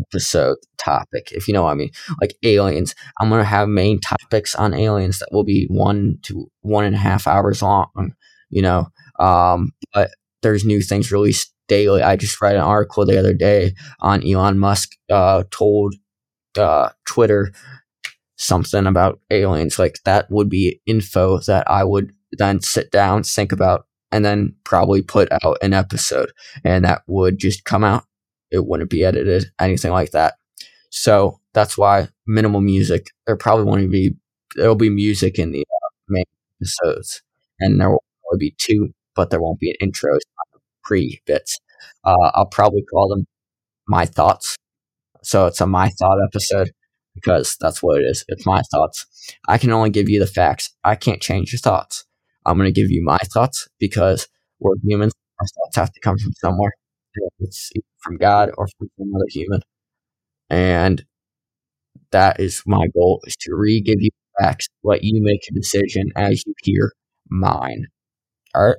episode 0.07 0.57
topic, 0.77 1.31
if 1.31 1.47
you 1.47 1.53
know 1.53 1.63
what 1.63 1.71
I 1.71 1.75
mean. 1.75 1.91
Like 2.21 2.35
aliens. 2.43 2.95
I'm 3.19 3.29
gonna 3.29 3.43
have 3.43 3.67
main 3.67 3.99
topics 3.99 4.55
on 4.55 4.73
aliens 4.73 5.19
that 5.19 5.29
will 5.31 5.43
be 5.43 5.65
one 5.69 6.17
to 6.23 6.47
one 6.61 6.85
and 6.85 6.95
a 6.95 6.99
half 6.99 7.27
hours 7.27 7.61
long, 7.61 8.13
you 8.49 8.61
know. 8.61 8.87
Um, 9.19 9.71
but 9.93 10.11
there's 10.41 10.65
new 10.65 10.81
things 10.81 11.11
released 11.11 11.53
daily. 11.67 12.01
I 12.01 12.15
just 12.15 12.41
read 12.41 12.55
an 12.55 12.61
article 12.61 13.05
the 13.05 13.19
other 13.19 13.33
day 13.33 13.73
on 13.99 14.25
Elon 14.25 14.59
Musk 14.59 14.91
uh, 15.11 15.43
told 15.51 15.95
uh, 16.57 16.89
Twitter 17.05 17.51
something 18.37 18.87
about 18.87 19.19
aliens. 19.31 19.79
Like 19.79 19.97
that 20.05 20.29
would 20.31 20.49
be 20.49 20.81
info 20.85 21.39
that 21.41 21.69
I 21.69 21.83
would 21.83 22.13
then 22.33 22.61
sit 22.61 22.91
down, 22.91 23.23
think 23.23 23.51
about, 23.51 23.85
and 24.11 24.25
then 24.25 24.55
probably 24.63 25.01
put 25.01 25.31
out 25.43 25.57
an 25.61 25.73
episode, 25.73 26.31
and 26.63 26.85
that 26.85 27.03
would 27.07 27.37
just 27.37 27.65
come 27.65 27.83
out. 27.83 28.05
It 28.51 28.65
wouldn't 28.65 28.89
be 28.89 29.05
edited, 29.05 29.51
anything 29.59 29.91
like 29.91 30.11
that. 30.11 30.35
So 30.89 31.39
that's 31.53 31.77
why 31.77 32.09
minimal 32.25 32.61
music. 32.61 33.07
There 33.27 33.35
probably 33.35 33.65
won't 33.65 33.91
be. 33.91 34.15
There'll 34.55 34.75
be 34.75 34.89
music 34.89 35.37
in 35.37 35.51
the 35.51 35.61
uh, 35.61 35.89
main 36.07 36.25
episodes, 36.59 37.21
and 37.59 37.79
there 37.79 37.89
will 37.89 38.03
probably 38.23 38.49
be 38.49 38.55
two, 38.57 38.93
but 39.15 39.29
there 39.29 39.41
won't 39.41 39.59
be 39.59 39.69
an 39.69 39.75
intro 39.79 40.17
pre 40.83 41.21
bits. 41.25 41.59
Uh, 42.03 42.31
I'll 42.33 42.47
probably 42.47 42.83
call 42.83 43.09
them 43.09 43.25
my 43.87 44.05
thoughts. 44.05 44.55
So 45.23 45.45
it's 45.47 45.61
a 45.61 45.67
my 45.67 45.89
thought 45.89 46.19
episode 46.25 46.71
because 47.15 47.57
that's 47.59 47.83
what 47.83 48.01
it 48.01 48.05
is. 48.05 48.25
It's 48.27 48.45
my 48.45 48.61
thoughts. 48.71 49.05
I 49.47 49.57
can 49.57 49.71
only 49.71 49.89
give 49.89 50.09
you 50.09 50.19
the 50.19 50.27
facts. 50.27 50.73
I 50.83 50.95
can't 50.95 51.21
change 51.21 51.51
your 51.51 51.59
thoughts. 51.59 52.05
I'm 52.45 52.57
going 52.57 52.73
to 52.73 52.81
give 52.81 52.89
you 52.89 53.03
my 53.03 53.17
thoughts 53.17 53.67
because 53.79 54.27
we're 54.59 54.75
humans. 54.83 55.13
Our 55.39 55.47
thoughts 55.47 55.75
have 55.77 55.93
to 55.93 55.99
come 55.99 56.17
from 56.17 56.33
somewhere. 56.33 56.71
It's 57.39 57.71
from 58.01 58.17
God 58.17 58.51
or 58.57 58.67
from 58.77 58.89
another 58.97 59.25
human. 59.29 59.61
And 60.49 61.05
that 62.11 62.39
is 62.39 62.63
my 62.65 62.87
goal 62.93 63.21
is 63.25 63.35
to 63.37 63.55
re-give 63.55 64.01
you 64.01 64.09
facts, 64.39 64.67
let 64.83 65.03
you 65.03 65.21
make 65.21 65.41
a 65.49 65.53
decision 65.53 66.11
as 66.15 66.43
you 66.45 66.53
hear 66.63 66.93
mine. 67.29 67.87
All 68.55 68.67
right. 68.67 68.77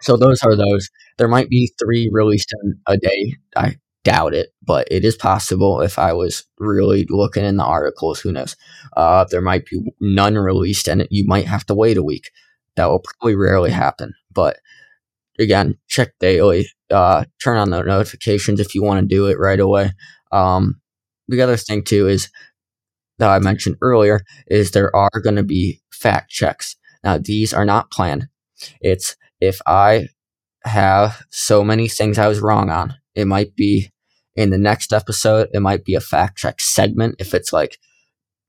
So 0.00 0.16
those 0.16 0.42
are 0.42 0.56
those. 0.56 0.88
There 1.18 1.28
might 1.28 1.48
be 1.48 1.72
three 1.82 2.08
released 2.12 2.54
in 2.62 2.78
a 2.86 2.96
day. 2.96 3.34
I 3.56 3.76
doubt 4.04 4.34
it, 4.34 4.48
but 4.62 4.88
it 4.90 5.04
is 5.04 5.16
possible 5.16 5.82
if 5.82 5.98
I 5.98 6.12
was 6.12 6.44
really 6.58 7.06
looking 7.10 7.44
in 7.44 7.56
the 7.56 7.64
articles. 7.64 8.20
Who 8.20 8.32
knows? 8.32 8.56
Uh, 8.96 9.26
there 9.30 9.42
might 9.42 9.66
be 9.66 9.80
none 10.00 10.36
released, 10.36 10.88
and 10.88 11.06
you 11.10 11.24
might 11.26 11.46
have 11.46 11.66
to 11.66 11.74
wait 11.74 11.98
a 11.98 12.02
week. 12.02 12.30
That 12.80 12.88
will 12.88 13.00
probably 13.00 13.34
rarely 13.34 13.70
happen. 13.70 14.14
But 14.32 14.56
again, 15.38 15.76
check 15.86 16.14
daily. 16.18 16.66
Uh, 16.90 17.24
turn 17.44 17.58
on 17.58 17.68
the 17.68 17.82
notifications 17.82 18.58
if 18.58 18.74
you 18.74 18.82
want 18.82 19.02
to 19.02 19.14
do 19.14 19.26
it 19.26 19.38
right 19.38 19.60
away. 19.60 19.92
Um, 20.32 20.80
the 21.28 21.42
other 21.42 21.58
thing 21.58 21.84
too 21.84 22.08
is 22.08 22.30
that 23.18 23.28
I 23.28 23.38
mentioned 23.38 23.76
earlier 23.82 24.22
is 24.46 24.70
there 24.70 24.96
are 24.96 25.10
going 25.22 25.36
to 25.36 25.42
be 25.42 25.82
fact 25.92 26.30
checks. 26.30 26.74
Now 27.04 27.18
these 27.18 27.52
are 27.52 27.66
not 27.66 27.90
planned. 27.90 28.28
It's 28.80 29.14
if 29.42 29.60
I 29.66 30.08
have 30.64 31.22
so 31.28 31.62
many 31.62 31.86
things 31.86 32.16
I 32.16 32.28
was 32.28 32.40
wrong 32.40 32.70
on, 32.70 32.94
it 33.14 33.26
might 33.26 33.54
be 33.54 33.90
in 34.36 34.48
the 34.48 34.58
next 34.58 34.94
episode, 34.94 35.48
it 35.52 35.60
might 35.60 35.84
be 35.84 35.94
a 35.96 36.00
fact 36.00 36.38
check 36.38 36.62
segment 36.62 37.16
if 37.18 37.34
it's 37.34 37.52
like 37.52 37.76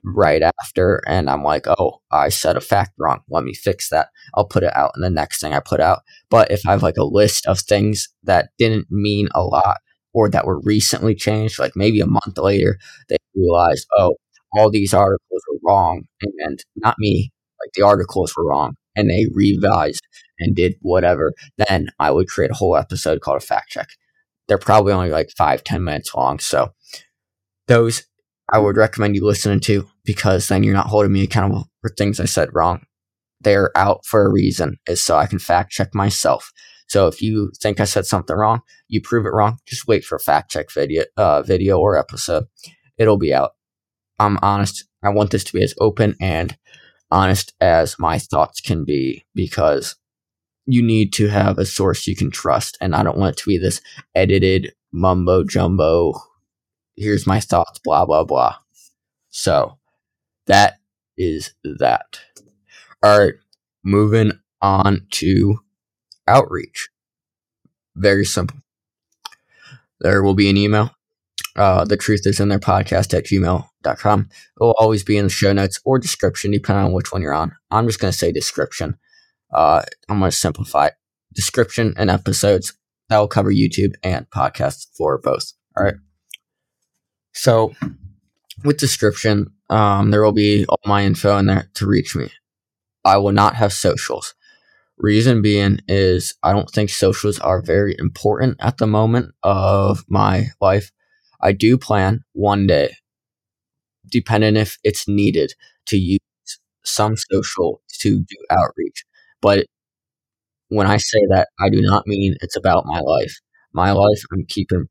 right 0.03 0.41
after 0.41 1.01
and 1.07 1.29
I'm 1.29 1.43
like, 1.43 1.65
oh, 1.67 2.01
I 2.11 2.29
said 2.29 2.57
a 2.57 2.61
fact 2.61 2.91
wrong. 2.97 3.21
Let 3.29 3.43
me 3.43 3.53
fix 3.53 3.89
that. 3.89 4.09
I'll 4.35 4.47
put 4.47 4.63
it 4.63 4.75
out 4.75 4.91
in 4.95 5.01
the 5.01 5.09
next 5.09 5.41
thing 5.41 5.53
I 5.53 5.59
put 5.59 5.79
out. 5.79 5.99
But 6.29 6.51
if 6.51 6.65
I 6.67 6.71
have 6.71 6.83
like 6.83 6.97
a 6.97 7.03
list 7.03 7.45
of 7.45 7.59
things 7.59 8.09
that 8.23 8.49
didn't 8.57 8.87
mean 8.89 9.29
a 9.35 9.43
lot 9.43 9.77
or 10.13 10.29
that 10.29 10.45
were 10.45 10.61
recently 10.61 11.15
changed, 11.15 11.59
like 11.59 11.75
maybe 11.75 12.01
a 12.01 12.07
month 12.07 12.37
later, 12.37 12.77
they 13.09 13.17
realized, 13.35 13.87
oh, 13.97 14.15
all 14.57 14.69
these 14.69 14.93
articles 14.93 15.41
were 15.49 15.59
wrong 15.63 16.03
and 16.39 16.63
not 16.75 16.95
me, 16.99 17.31
like 17.61 17.71
the 17.73 17.83
articles 17.83 18.33
were 18.35 18.47
wrong 18.47 18.75
and 18.95 19.09
they 19.09 19.27
revised 19.33 20.01
and 20.39 20.55
did 20.55 20.75
whatever, 20.81 21.33
then 21.57 21.89
I 21.99 22.11
would 22.11 22.27
create 22.27 22.51
a 22.51 22.55
whole 22.55 22.75
episode 22.75 23.21
called 23.21 23.37
a 23.37 23.45
fact 23.45 23.69
check. 23.69 23.89
They're 24.47 24.57
probably 24.57 24.91
only 24.91 25.09
like 25.11 25.29
five, 25.37 25.63
ten 25.63 25.83
minutes 25.83 26.13
long. 26.13 26.39
So 26.39 26.73
those 27.67 28.03
I 28.51 28.57
would 28.57 28.75
recommend 28.75 29.15
you 29.15 29.25
listening 29.25 29.61
to 29.61 29.87
because 30.03 30.47
then 30.47 30.63
you're 30.63 30.73
not 30.73 30.87
holding 30.87 31.11
me 31.11 31.23
accountable 31.23 31.69
for 31.81 31.89
things 31.89 32.19
I 32.19 32.25
said 32.25 32.49
wrong. 32.53 32.83
They're 33.39 33.75
out 33.75 34.05
for 34.05 34.25
a 34.25 34.31
reason, 34.31 34.77
is 34.87 35.01
so 35.01 35.17
I 35.17 35.25
can 35.25 35.39
fact 35.39 35.71
check 35.71 35.93
myself. 35.95 36.51
So 36.87 37.07
if 37.07 37.21
you 37.21 37.51
think 37.61 37.79
I 37.79 37.85
said 37.85 38.05
something 38.05 38.35
wrong, 38.35 38.61
you 38.87 39.01
prove 39.01 39.25
it 39.25 39.29
wrong, 39.29 39.59
just 39.65 39.87
wait 39.87 40.03
for 40.03 40.15
a 40.15 40.19
fact 40.19 40.51
check 40.51 40.71
video, 40.71 41.05
uh, 41.17 41.41
video 41.41 41.79
or 41.79 41.97
episode. 41.97 42.45
It'll 42.97 43.17
be 43.17 43.33
out. 43.33 43.51
I'm 44.19 44.37
honest. 44.41 44.85
I 45.01 45.09
want 45.09 45.31
this 45.31 45.43
to 45.45 45.53
be 45.53 45.63
as 45.63 45.73
open 45.79 46.15
and 46.19 46.57
honest 47.09 47.53
as 47.59 47.97
my 47.97 48.19
thoughts 48.19 48.61
can 48.61 48.85
be 48.85 49.25
because 49.33 49.95
you 50.65 50.83
need 50.83 51.11
to 51.13 51.27
have 51.27 51.57
a 51.57 51.65
source 51.65 52.07
you 52.07 52.15
can 52.15 52.29
trust. 52.29 52.77
And 52.79 52.95
I 52.95 53.03
don't 53.03 53.17
want 53.17 53.35
it 53.35 53.41
to 53.41 53.49
be 53.49 53.57
this 53.57 53.81
edited 54.13 54.73
mumbo 54.91 55.43
jumbo. 55.43 56.13
Here's 56.95 57.25
my 57.25 57.39
thoughts, 57.39 57.79
blah, 57.79 58.05
blah, 58.05 58.23
blah. 58.23 58.57
So 59.29 59.77
that 60.47 60.79
is 61.17 61.53
that. 61.63 62.19
All 63.03 63.19
right, 63.19 63.33
moving 63.83 64.33
on 64.61 65.07
to 65.11 65.59
outreach. 66.27 66.89
Very 67.95 68.25
simple. 68.25 68.57
There 69.99 70.23
will 70.23 70.33
be 70.33 70.49
an 70.49 70.57
email. 70.57 70.91
Uh, 71.55 71.83
the 71.83 71.97
truth 71.97 72.21
is 72.25 72.39
in 72.39 72.49
there 72.49 72.59
podcast 72.59 73.13
at 73.13 73.25
gmail.com. 73.25 74.29
It 74.31 74.63
will 74.63 74.75
always 74.79 75.03
be 75.03 75.17
in 75.17 75.25
the 75.25 75.29
show 75.29 75.51
notes 75.51 75.79
or 75.83 75.99
description, 75.99 76.51
depending 76.51 76.85
on 76.85 76.93
which 76.93 77.11
one 77.11 77.21
you're 77.21 77.33
on. 77.33 77.51
I'm 77.69 77.87
just 77.87 77.99
going 77.99 78.11
to 78.11 78.17
say 78.17 78.31
description. 78.31 78.97
Uh, 79.53 79.81
I'm 80.07 80.19
going 80.19 80.31
to 80.31 80.37
simplify 80.37 80.87
it. 80.87 80.93
Description 81.33 81.93
and 81.97 82.09
episodes 82.09 82.73
that 83.09 83.17
will 83.17 83.27
cover 83.27 83.51
YouTube 83.51 83.95
and 84.03 84.29
podcasts 84.29 84.87
for 84.95 85.17
both. 85.17 85.51
All 85.77 85.83
right. 85.83 85.95
So, 87.33 87.73
with 88.63 88.77
description, 88.77 89.51
um, 89.71 90.11
there 90.11 90.23
will 90.23 90.33
be 90.33 90.65
all 90.67 90.79
my 90.85 91.05
info 91.05 91.37
in 91.39 91.47
there 91.47 91.69
to 91.75 91.87
reach 91.87 92.15
me. 92.15 92.31
I 93.05 93.17
will 93.17 93.33
not 93.33 93.55
have 93.55 93.73
socials. 93.73 94.35
Reason 94.97 95.41
being 95.41 95.79
is 95.87 96.35
I 96.43 96.53
don't 96.53 96.69
think 96.69 96.89
socials 96.89 97.39
are 97.39 97.61
very 97.61 97.95
important 97.99 98.57
at 98.61 98.77
the 98.79 98.87
moment 98.87 99.33
of 99.43 100.05
my 100.09 100.47
life. 100.61 100.91
I 101.41 101.53
do 101.53 101.77
plan 101.77 102.23
one 102.33 102.67
day, 102.67 102.95
depending 104.09 104.55
if 104.55 104.77
it's 104.83 105.07
needed, 105.07 105.53
to 105.87 105.97
use 105.97 106.19
some 106.83 107.15
social 107.31 107.81
to 108.01 108.19
do 108.21 108.37
outreach. 108.49 109.05
But 109.41 109.65
when 110.69 110.87
I 110.87 110.97
say 110.97 111.19
that, 111.29 111.49
I 111.59 111.69
do 111.69 111.81
not 111.81 112.07
mean 112.07 112.35
it's 112.41 112.55
about 112.55 112.85
my 112.85 112.99
life. 112.99 113.39
My 113.73 113.91
life, 113.91 114.21
I'm 114.31 114.45
keeping 114.45 114.87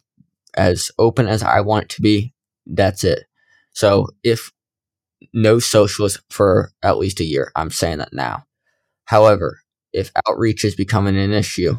as 0.57 0.91
open 0.99 1.29
as 1.29 1.43
I 1.43 1.61
want 1.63 1.85
it 1.85 1.91
to 1.91 2.03
be. 2.03 2.35
That's 2.67 3.05
it. 3.05 3.25
So 3.73 4.09
if 4.25 4.53
no 5.33 5.59
socials 5.59 6.21
for 6.31 6.73
at 6.83 6.99
least 6.99 7.21
a 7.21 7.25
year, 7.25 7.53
I'm 7.57 7.71
saying 7.71 7.99
that 7.99 8.13
now. 8.13 8.45
However, 9.05 9.61
if 9.93 10.11
outreach 10.29 10.65
is 10.65 10.75
becoming 10.75 11.17
an 11.17 11.33
issue, 11.33 11.77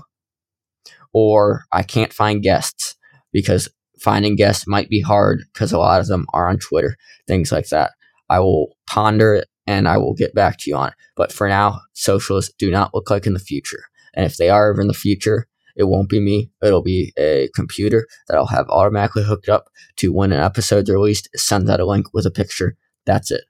or 1.14 1.66
I 1.72 1.84
can't 1.84 2.14
find 2.14 2.42
guests 2.42 2.96
because 3.32 3.70
finding 4.00 4.36
guests 4.36 4.68
might 4.68 4.90
be 4.90 5.02
hard 5.02 5.44
because 5.54 5.72
a 5.72 5.78
lot 5.78 6.02
of 6.02 6.08
them 6.08 6.26
are 6.34 6.50
on 6.50 6.58
Twitter, 6.58 6.98
things 7.28 7.52
like 7.52 7.70
that. 7.70 7.92
I 8.30 8.40
will 8.40 8.78
ponder 8.88 9.36
it 9.36 9.48
and 9.68 9.88
I 9.88 9.98
will 9.98 10.14
get 10.14 10.34
back 10.34 10.58
to 10.60 10.70
you 10.70 10.76
on 10.76 10.90
it. 10.90 10.94
But 11.16 11.32
for 11.32 11.48
now, 11.48 11.82
socialists 11.94 12.54
do 12.58 12.72
not 12.72 12.94
look 12.94 13.10
like 13.10 13.28
in 13.28 13.34
the 13.34 13.40
future. 13.40 13.84
And 14.14 14.26
if 14.26 14.38
they 14.38 14.50
are 14.50 14.72
ever 14.72 14.82
in 14.82 14.88
the 14.88 14.94
future, 14.94 15.48
it 15.76 15.86
won't 15.86 16.10
be 16.10 16.20
me. 16.20 16.52
It'll 16.62 16.82
be 16.82 17.14
a 17.18 17.50
computer 17.56 18.08
that 18.28 18.36
I'll 18.36 18.48
have 18.48 18.68
automatically 18.70 19.24
hooked 19.24 19.50
up 19.50 19.70
to 19.98 20.12
when 20.12 20.32
an 20.32 20.42
episode's 20.42 20.90
released, 20.90 21.30
send 21.36 21.70
out 21.70 21.80
a 21.80 21.86
link 21.86 22.08
with 22.14 22.26
a 22.26 22.32
picture. 22.32 22.76
That's 23.12 23.32
it. 23.32 23.44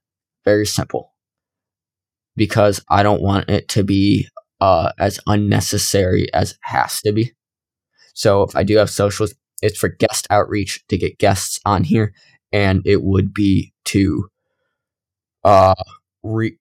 Very 0.45 0.65
simple. 0.65 1.13
because 2.35 2.83
I 2.89 3.03
don't 3.03 3.21
want 3.21 3.49
it 3.49 3.67
to 3.69 3.83
be 3.83 4.27
uh, 4.59 4.91
as 4.99 5.19
unnecessary 5.27 6.31
as 6.33 6.51
it 6.51 6.57
has 6.61 7.01
to 7.01 7.11
be. 7.11 7.31
So 8.13 8.43
if 8.43 8.55
I 8.55 8.63
do 8.63 8.77
have 8.77 8.89
socials, 8.89 9.33
it's 9.61 9.77
for 9.77 9.89
guest 9.89 10.27
outreach 10.29 10.85
to 10.89 10.97
get 10.97 11.19
guests 11.19 11.59
on 11.65 11.83
here, 11.83 12.13
and 12.51 12.81
it 12.85 13.03
would 13.03 13.33
be 13.33 13.73
to 13.85 14.29
uh 15.43 15.73
re 16.23 16.57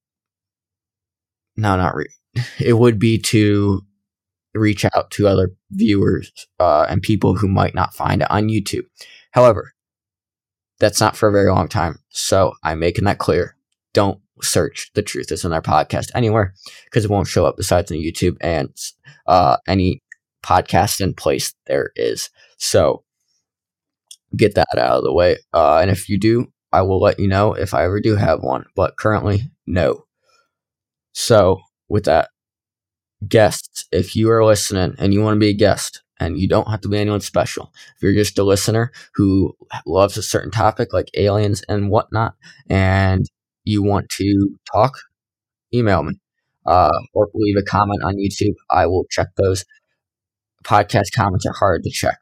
no 1.56 1.76
not 1.76 1.94
re 1.94 2.06
it 2.60 2.74
would 2.74 2.98
be 2.98 3.18
to 3.18 3.82
reach 4.54 4.84
out 4.84 5.10
to 5.12 5.28
other 5.28 5.52
viewers 5.72 6.32
uh, 6.60 6.86
and 6.88 7.02
people 7.02 7.36
who 7.36 7.48
might 7.48 7.74
not 7.74 7.94
find 7.94 8.22
it 8.22 8.30
on 8.30 8.48
YouTube. 8.48 8.84
However, 9.32 9.72
that's 10.80 11.00
not 11.00 11.16
for 11.16 11.28
a 11.28 11.32
very 11.32 11.50
long 11.50 11.68
time, 11.68 12.00
so 12.08 12.54
I'm 12.64 12.80
making 12.80 13.04
that 13.04 13.18
clear. 13.18 13.56
Don't 13.92 14.20
search 14.42 14.90
the 14.94 15.02
truth 15.02 15.30
is 15.30 15.44
in 15.44 15.52
our 15.52 15.62
podcast 15.62 16.08
anywhere 16.14 16.54
because 16.84 17.04
it 17.04 17.10
won't 17.10 17.28
show 17.28 17.46
up 17.46 17.56
besides 17.56 17.92
on 17.92 17.98
YouTube 17.98 18.36
and 18.40 18.70
uh, 19.26 19.58
any 19.66 20.02
podcast 20.42 21.00
in 21.00 21.14
place 21.14 21.54
there 21.66 21.90
is. 21.96 22.30
So 22.56 23.04
get 24.36 24.54
that 24.54 24.78
out 24.78 24.98
of 24.98 25.04
the 25.04 25.12
way. 25.12 25.38
Uh, 25.52 25.78
and 25.78 25.90
if 25.90 26.08
you 26.08 26.18
do, 26.18 26.52
I 26.72 26.82
will 26.82 27.00
let 27.00 27.18
you 27.18 27.28
know 27.28 27.52
if 27.52 27.74
I 27.74 27.84
ever 27.84 28.00
do 28.00 28.16
have 28.16 28.42
one, 28.42 28.64
but 28.76 28.96
currently, 28.96 29.42
no. 29.66 30.04
So, 31.12 31.60
with 31.88 32.04
that, 32.04 32.30
guests, 33.26 33.86
if 33.90 34.14
you 34.14 34.30
are 34.30 34.44
listening 34.44 34.94
and 34.98 35.12
you 35.12 35.20
want 35.20 35.34
to 35.34 35.40
be 35.40 35.48
a 35.48 35.54
guest, 35.54 36.02
and 36.20 36.38
you 36.38 36.46
don't 36.46 36.68
have 36.68 36.82
to 36.82 36.88
be 36.88 36.98
anyone 36.98 37.20
special, 37.20 37.72
if 37.96 38.02
you're 38.02 38.12
just 38.12 38.38
a 38.38 38.44
listener 38.44 38.92
who 39.14 39.56
loves 39.86 40.16
a 40.16 40.22
certain 40.22 40.50
topic 40.52 40.92
like 40.92 41.10
aliens 41.14 41.64
and 41.68 41.90
whatnot, 41.90 42.34
and 42.68 43.26
you 43.64 43.82
want 43.82 44.08
to 44.10 44.56
talk, 44.72 44.94
email 45.74 46.04
me 46.04 46.20
uh, 46.66 46.92
or 47.14 47.28
leave 47.34 47.56
a 47.58 47.62
comment 47.62 48.02
on 48.04 48.14
YouTube. 48.14 48.54
I 48.70 48.86
will 48.86 49.06
check 49.10 49.28
those. 49.36 49.64
Podcast 50.62 51.12
comments 51.16 51.46
are 51.46 51.54
hard 51.58 51.82
to 51.84 51.90
check 51.90 52.18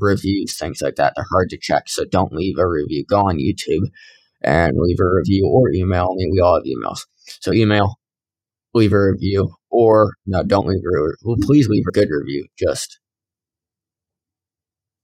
reviews, 0.00 0.56
things 0.58 0.80
like 0.82 0.96
that. 0.96 1.14
They're 1.16 1.26
hard 1.30 1.50
to 1.50 1.58
check. 1.58 1.84
So 1.88 2.04
don't 2.04 2.32
leave 2.32 2.58
a 2.58 2.66
review. 2.66 3.04
Go 3.08 3.20
on 3.20 3.38
YouTube 3.38 3.90
and 4.42 4.72
leave 4.76 4.98
a 5.00 5.08
review 5.08 5.46
or 5.46 5.70
email 5.72 6.14
me. 6.14 6.28
We 6.30 6.40
all 6.40 6.56
have 6.56 6.64
emails. 6.64 7.06
So 7.40 7.52
email, 7.52 7.98
leave 8.76 8.92
a 8.92 9.12
review, 9.12 9.54
or 9.70 10.14
no, 10.26 10.42
don't 10.44 10.66
leave 10.68 10.80
a 10.84 11.02
review. 11.02 11.46
Please 11.46 11.68
leave 11.68 11.84
a 11.88 11.92
good 11.92 12.10
review. 12.10 12.46
Just, 12.58 13.00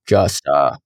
just, 0.06 0.46
uh, 0.48 0.76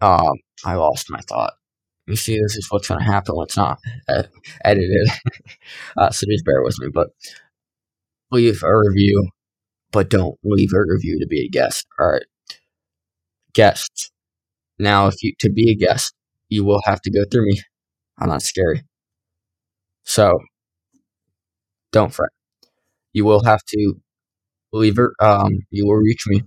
um, 0.00 0.32
I 0.64 0.74
lost 0.74 1.10
my 1.10 1.20
thought. 1.20 1.54
You 2.06 2.16
see, 2.16 2.40
this 2.40 2.56
is 2.56 2.66
what's 2.70 2.88
going 2.88 3.00
to 3.00 3.06
happen 3.06 3.36
when 3.36 3.44
it's 3.44 3.56
not 3.56 3.78
uh, 4.08 4.24
edited. 4.64 5.08
uh, 5.98 6.10
so 6.10 6.26
just 6.30 6.44
bear 6.44 6.62
with 6.62 6.78
me. 6.80 6.88
But 6.92 7.08
leave 8.30 8.62
a 8.62 8.78
review, 8.78 9.28
but 9.92 10.10
don't 10.10 10.38
leave 10.44 10.72
a 10.74 10.80
review 10.80 11.18
to 11.20 11.26
be 11.26 11.44
a 11.44 11.48
guest. 11.48 11.86
All 12.00 12.12
right. 12.12 12.24
Guests. 13.54 14.10
Now, 14.78 15.08
if 15.08 15.22
you 15.22 15.34
to 15.40 15.50
be 15.50 15.70
a 15.72 15.76
guest, 15.76 16.14
you 16.48 16.64
will 16.64 16.82
have 16.86 17.00
to 17.02 17.10
go 17.10 17.24
through 17.30 17.46
me. 17.46 17.60
I'm 18.18 18.28
not 18.30 18.42
scary. 18.42 18.84
So 20.10 20.40
don't 21.92 22.12
fret. 22.12 22.30
You 23.12 23.24
will 23.24 23.44
have 23.44 23.62
to 23.68 23.94
leave 24.72 24.98
it. 24.98 25.10
Um, 25.20 25.60
you 25.70 25.86
will 25.86 25.96
reach 25.96 26.24
me, 26.28 26.42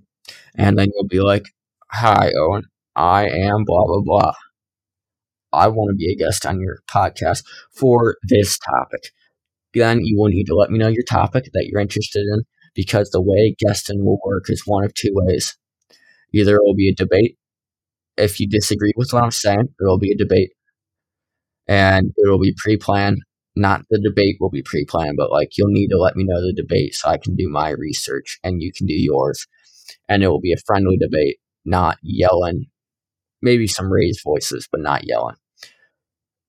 and 0.58 0.78
then 0.80 0.89
you'll 0.93 1.08
be 1.08 1.21
like, 1.21 1.45
"Hi, 1.91 2.32
Owen. 2.38 2.63
I 2.95 3.30
am 3.30 3.65
blah 3.65 3.86
blah 3.86 4.02
blah. 4.04 4.34
I 5.54 5.67
want 5.67 5.89
to 5.91 5.95
be 5.95 6.12
a 6.12 6.15
guest 6.15 6.45
on 6.45 6.60
your 6.60 6.80
podcast 6.89 7.43
for 7.71 8.17
this 8.23 8.58
topic." 8.58 9.12
Then 9.73 10.02
you 10.04 10.17
will 10.19 10.30
need 10.30 10.45
to 10.45 10.56
let 10.56 10.71
me 10.71 10.80
know 10.80 10.89
your 10.89 11.04
topic 11.04 11.45
that 11.54 11.67
you're 11.67 11.82
interested 11.82 12.26
in 12.34 12.43
because 12.76 13.12
the 13.12 13.21
way 13.21 13.56
guesting 13.60 14.06
will 14.06 14.19
work 14.26 14.45
is 14.49 14.63
one 14.65 14.86
of 14.86 14.93
two 14.95 15.12
ways. 15.13 15.58
Either 16.34 16.56
it 16.58 16.63
will 16.63 16.76
be 16.76 16.89
a 16.89 16.95
debate. 16.95 17.38
If 18.17 18.39
you 18.39 18.47
disagree 18.49 18.93
with 18.97 19.12
what 19.13 19.23
I'm 19.23 19.32
saying, 19.32 19.69
there 19.80 19.88
will 19.89 19.99
be 19.99 20.12
a 20.12 20.17
debate. 20.17 20.52
And 21.67 22.13
it 22.17 22.30
will 22.30 22.39
be 22.39 22.54
pre 22.58 22.78
planned. 22.78 23.21
Not 23.56 23.86
the 23.89 24.00
debate 24.00 24.38
will 24.39 24.50
be 24.50 24.63
pre 24.63 24.86
planned, 24.86 25.18
but 25.18 25.32
like 25.32 25.50
you'll 25.58 25.70
need 25.70 25.89
to 25.89 25.98
let 25.98 26.16
me 26.16 26.24
know 26.24 26.42
the 26.42 26.54
debate 26.54 26.96
so 26.96 27.10
I 27.10 27.18
can 27.18 27.36
do 27.36 27.50
my 27.50 27.70
research 27.70 28.39
and 28.44 28.62
you 28.62 28.72
can 28.76 28.88
do 28.88 28.96
yours. 28.96 29.46
And 30.10 30.24
it 30.24 30.28
will 30.28 30.42
be 30.42 30.54
a 30.54 30.63
friendly 30.66 30.98
debate, 30.98 31.38
not 31.66 31.98
yelling. 32.02 32.66
Maybe 33.42 33.68
some 33.68 33.92
raised 33.92 34.22
voices, 34.24 34.68
but 34.72 34.82
not 34.82 35.06
yelling. 35.06 35.36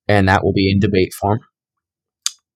And 0.09 0.29
that 0.29 0.45
will 0.45 0.53
be 0.53 0.71
in 0.71 0.81
debate 0.81 1.13
form 1.13 1.41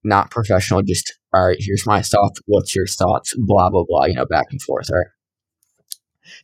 not 0.04 0.30
professional, 0.30 0.82
just 0.82 1.18
all 1.34 1.46
right, 1.46 1.58
here's 1.60 1.86
my 1.86 2.02
thoughts, 2.02 2.40
what's 2.46 2.74
your 2.74 2.86
thoughts, 2.86 3.34
blah 3.36 3.70
blah 3.70 3.84
blah, 3.86 4.06
you 4.06 4.14
know, 4.14 4.26
back 4.26 4.46
and 4.50 4.60
forth, 4.62 4.88
right? 4.90 5.06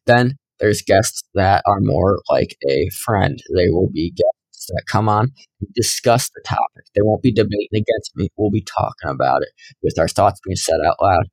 Then 0.06 0.36
there's 0.60 0.82
guests 0.82 1.22
that 1.34 1.62
are 1.66 1.80
more 1.80 2.20
like 2.30 2.56
a 2.68 2.88
friend. 2.90 3.38
They 3.56 3.70
will 3.70 3.90
be 3.92 4.10
guests 4.10 4.33
that 4.68 4.84
come 4.86 5.08
on 5.08 5.32
and 5.60 5.68
discuss 5.74 6.28
the 6.30 6.42
topic. 6.44 6.84
They 6.94 7.02
won't 7.02 7.22
be 7.22 7.32
debating 7.32 7.68
against 7.72 8.12
me. 8.14 8.28
We'll 8.36 8.50
be 8.50 8.62
talking 8.62 9.10
about 9.10 9.42
it 9.42 9.50
with 9.82 9.98
our 9.98 10.08
thoughts 10.08 10.40
being 10.44 10.56
said 10.56 10.78
out 10.86 10.96
loud, 11.00 11.26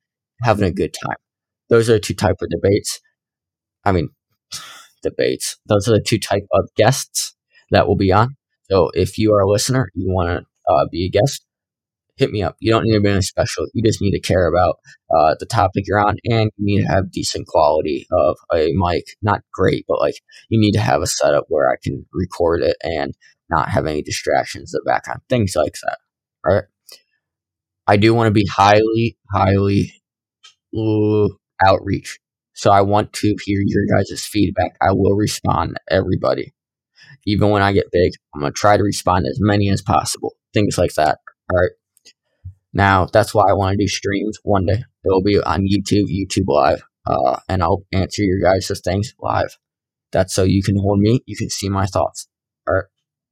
having 0.43 0.65
a 0.65 0.71
good 0.71 0.93
time. 1.05 1.17
Those 1.69 1.89
are 1.89 1.93
the 1.93 1.99
two 1.99 2.13
type 2.13 2.37
of 2.41 2.49
debates. 2.49 2.99
I 3.85 3.91
mean, 3.91 4.09
debates. 5.03 5.57
Those 5.67 5.87
are 5.87 5.93
the 5.93 6.03
two 6.05 6.19
type 6.19 6.45
of 6.53 6.69
guests 6.75 7.35
that 7.71 7.87
will 7.87 7.95
be 7.95 8.11
on. 8.11 8.35
So 8.69 8.89
if 8.93 9.17
you 9.17 9.33
are 9.33 9.41
a 9.41 9.49
listener, 9.49 9.89
you 9.95 10.11
want 10.11 10.29
to 10.29 10.73
uh, 10.73 10.85
be 10.91 11.05
a 11.05 11.09
guest, 11.09 11.45
hit 12.21 12.31
me 12.31 12.43
up. 12.43 12.55
You 12.59 12.71
don't 12.71 12.83
need 12.83 12.93
to 12.93 13.01
be 13.01 13.09
anything 13.09 13.23
special. 13.23 13.65
You 13.73 13.83
just 13.83 14.01
need 14.01 14.11
to 14.11 14.19
care 14.19 14.47
about 14.47 14.75
uh, 15.13 15.35
the 15.39 15.45
topic 15.45 15.85
you're 15.87 15.99
on, 15.99 16.17
and 16.25 16.51
you 16.57 16.77
need 16.77 16.81
to 16.83 16.87
have 16.87 17.11
decent 17.11 17.47
quality 17.47 18.05
of 18.11 18.37
a 18.53 18.71
mic. 18.75 19.03
Not 19.21 19.41
great, 19.51 19.85
but 19.87 19.99
like 19.99 20.15
you 20.49 20.59
need 20.59 20.73
to 20.73 20.79
have 20.79 21.01
a 21.01 21.07
setup 21.07 21.45
where 21.49 21.69
I 21.69 21.75
can 21.83 22.05
record 22.13 22.61
it 22.61 22.77
and 22.83 23.13
not 23.49 23.69
have 23.69 23.87
any 23.87 24.01
distractions 24.01 24.73
in 24.73 24.79
the 24.83 24.89
background. 24.89 25.21
Things 25.29 25.53
like 25.55 25.73
that. 25.83 25.97
Right. 26.45 26.63
I 27.87 27.97
do 27.97 28.13
want 28.13 28.27
to 28.27 28.31
be 28.31 28.47
highly, 28.47 29.17
highly 29.33 29.91
uh, 30.77 31.27
outreach. 31.67 32.19
So 32.53 32.71
I 32.71 32.81
want 32.81 33.11
to 33.13 33.35
hear 33.43 33.61
your 33.65 33.85
guys' 33.91 34.23
feedback. 34.23 34.77
I 34.81 34.91
will 34.91 35.15
respond 35.15 35.75
to 35.75 35.93
everybody. 35.95 36.53
Even 37.25 37.49
when 37.49 37.61
I 37.61 37.73
get 37.73 37.91
big, 37.91 38.13
I'm 38.33 38.41
going 38.41 38.53
to 38.53 38.57
try 38.57 38.77
to 38.77 38.83
respond 38.83 39.25
to 39.25 39.29
as 39.29 39.39
many 39.41 39.69
as 39.69 39.81
possible. 39.81 40.35
Things 40.53 40.77
like 40.77 40.93
that. 40.93 41.17
All 41.51 41.59
right. 41.59 41.71
Now, 42.73 43.05
that's 43.05 43.33
why 43.33 43.49
I 43.49 43.53
want 43.53 43.73
to 43.73 43.83
do 43.83 43.87
streams 43.87 44.37
one 44.43 44.65
day. 44.65 44.83
It 45.03 45.09
will 45.09 45.23
be 45.23 45.39
on 45.41 45.67
YouTube, 45.67 46.05
YouTube 46.09 46.47
Live, 46.47 46.83
uh, 47.05 47.37
and 47.49 47.61
I'll 47.61 47.83
answer 47.91 48.23
your 48.23 48.39
guys' 48.39 48.81
things 48.83 49.13
live. 49.19 49.57
That's 50.11 50.33
so 50.33 50.43
you 50.43 50.63
can 50.63 50.77
hold 50.77 50.99
me, 50.99 51.21
you 51.25 51.35
can 51.35 51.49
see 51.49 51.69
my 51.69 51.85
thoughts. 51.85 52.27
Or, 52.67 52.89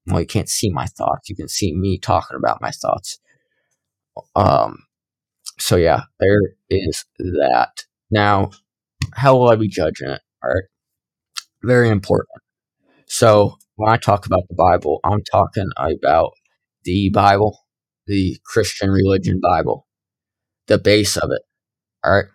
well, 0.08 0.22
you 0.22 0.28
can't 0.28 0.50
see 0.50 0.70
my 0.70 0.86
thoughts. 0.86 1.30
You 1.30 1.36
can 1.36 1.48
see 1.48 1.74
me 1.74 1.98
talking 2.00 2.38
about 2.38 2.62
my 2.62 2.72
thoughts. 2.72 3.20
Um, 4.36 4.80
so 5.58 5.76
yeah, 5.76 6.04
there 6.20 6.40
is 6.70 7.06
that. 7.20 7.86
Now, 8.12 8.52
how 9.14 9.38
will 9.38 9.50
I 9.50 9.56
be 9.56 9.68
judging 9.68 10.10
it? 10.10 10.22
All 10.44 10.50
right, 10.50 10.64
very 11.64 11.90
important. 11.90 12.30
So 13.06 13.58
when 13.76 13.92
I 13.92 13.98
talk 13.98 14.26
about 14.26 14.44
the 14.50 14.56
Bible, 14.56 15.00
I'm 15.04 15.24
talking 15.32 15.70
about 15.78 16.34
the 16.84 17.10
Bible 17.10 17.60
the 18.10 18.40
Christian 18.44 18.90
religion 18.90 19.40
Bible, 19.40 19.86
the 20.68 20.80
base 20.80 21.16
of 21.16 21.30
it. 21.32 21.44
All 22.04 22.12
right. 22.12 22.26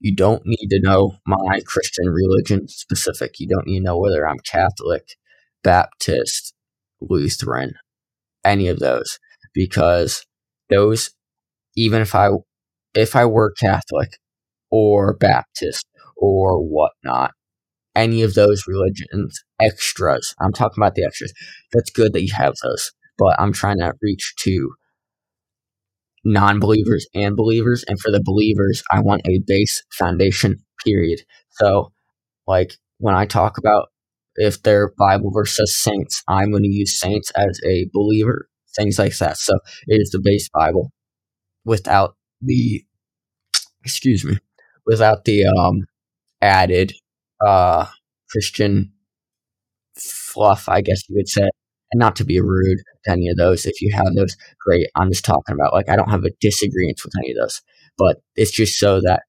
You 0.00 0.16
don't 0.16 0.42
need 0.46 0.68
to 0.70 0.80
know 0.80 1.18
my 1.26 1.60
Christian 1.66 2.06
religion 2.08 2.66
specific. 2.66 3.38
You 3.38 3.46
don't 3.46 3.66
need 3.66 3.80
to 3.80 3.84
know 3.84 3.98
whether 3.98 4.26
I'm 4.26 4.38
Catholic, 4.38 5.16
Baptist, 5.62 6.54
Lutheran, 7.00 7.74
any 8.42 8.68
of 8.68 8.78
those, 8.78 9.20
because 9.54 10.24
those, 10.70 11.10
even 11.76 12.00
if 12.00 12.14
I, 12.14 12.30
if 12.94 13.14
I 13.14 13.26
were 13.26 13.52
Catholic 13.60 14.18
or 14.70 15.14
Baptist 15.14 15.86
or 16.16 16.58
whatnot, 16.58 17.32
any 17.94 18.22
of 18.22 18.32
those 18.32 18.64
religions 18.66 19.44
extras. 19.60 20.34
I'm 20.40 20.52
talking 20.52 20.82
about 20.82 20.94
the 20.94 21.04
extras. 21.04 21.34
That's 21.72 21.90
good 21.90 22.14
that 22.14 22.22
you 22.22 22.32
have 22.34 22.54
those, 22.62 22.92
but 23.18 23.38
I'm 23.38 23.52
trying 23.52 23.78
to 23.78 23.92
reach 24.00 24.34
to 24.40 24.72
non 26.24 26.60
believers 26.60 27.06
and 27.14 27.36
believers. 27.36 27.84
And 27.88 28.00
for 28.00 28.10
the 28.10 28.22
believers, 28.24 28.82
I 28.90 29.00
want 29.00 29.22
a 29.26 29.40
base 29.46 29.82
foundation, 29.98 30.64
period. 30.84 31.20
So, 31.50 31.92
like 32.46 32.74
when 32.98 33.14
I 33.14 33.26
talk 33.26 33.58
about 33.58 33.88
if 34.36 34.62
they're 34.62 34.92
Bible 34.98 35.30
versus 35.32 35.76
saints, 35.76 36.22
I'm 36.28 36.50
going 36.50 36.62
to 36.62 36.68
use 36.68 36.98
saints 36.98 37.30
as 37.36 37.60
a 37.66 37.88
believer, 37.92 38.48
things 38.76 38.98
like 38.98 39.16
that. 39.18 39.36
So 39.36 39.54
it 39.86 40.00
is 40.00 40.10
the 40.10 40.20
base 40.22 40.48
Bible 40.52 40.90
without 41.64 42.16
the, 42.40 42.84
excuse 43.84 44.24
me, 44.24 44.38
without 44.86 45.24
the 45.24 45.46
um, 45.46 45.84
added 46.40 46.92
uh, 47.44 47.86
Christian 48.30 48.92
fluff, 49.96 50.68
I 50.68 50.80
guess 50.80 51.08
you 51.08 51.16
would 51.16 51.28
say, 51.28 51.48
and 51.92 52.00
not 52.00 52.16
to 52.16 52.24
be 52.24 52.40
rude 52.40 52.78
to 53.04 53.12
any 53.12 53.28
of 53.28 53.36
those. 53.36 53.66
If 53.66 53.80
you 53.80 53.92
have 53.94 54.14
those, 54.14 54.36
great. 54.64 54.88
I'm 54.96 55.10
just 55.10 55.24
talking 55.24 55.54
about 55.54 55.72
like 55.72 55.88
I 55.88 55.96
don't 55.96 56.10
have 56.10 56.24
a 56.24 56.32
disagreement 56.40 57.00
with 57.04 57.12
any 57.18 57.32
of 57.32 57.36
those, 57.38 57.62
but 57.96 58.16
it's 58.34 58.50
just 58.50 58.78
so 58.78 59.00
that 59.02 59.22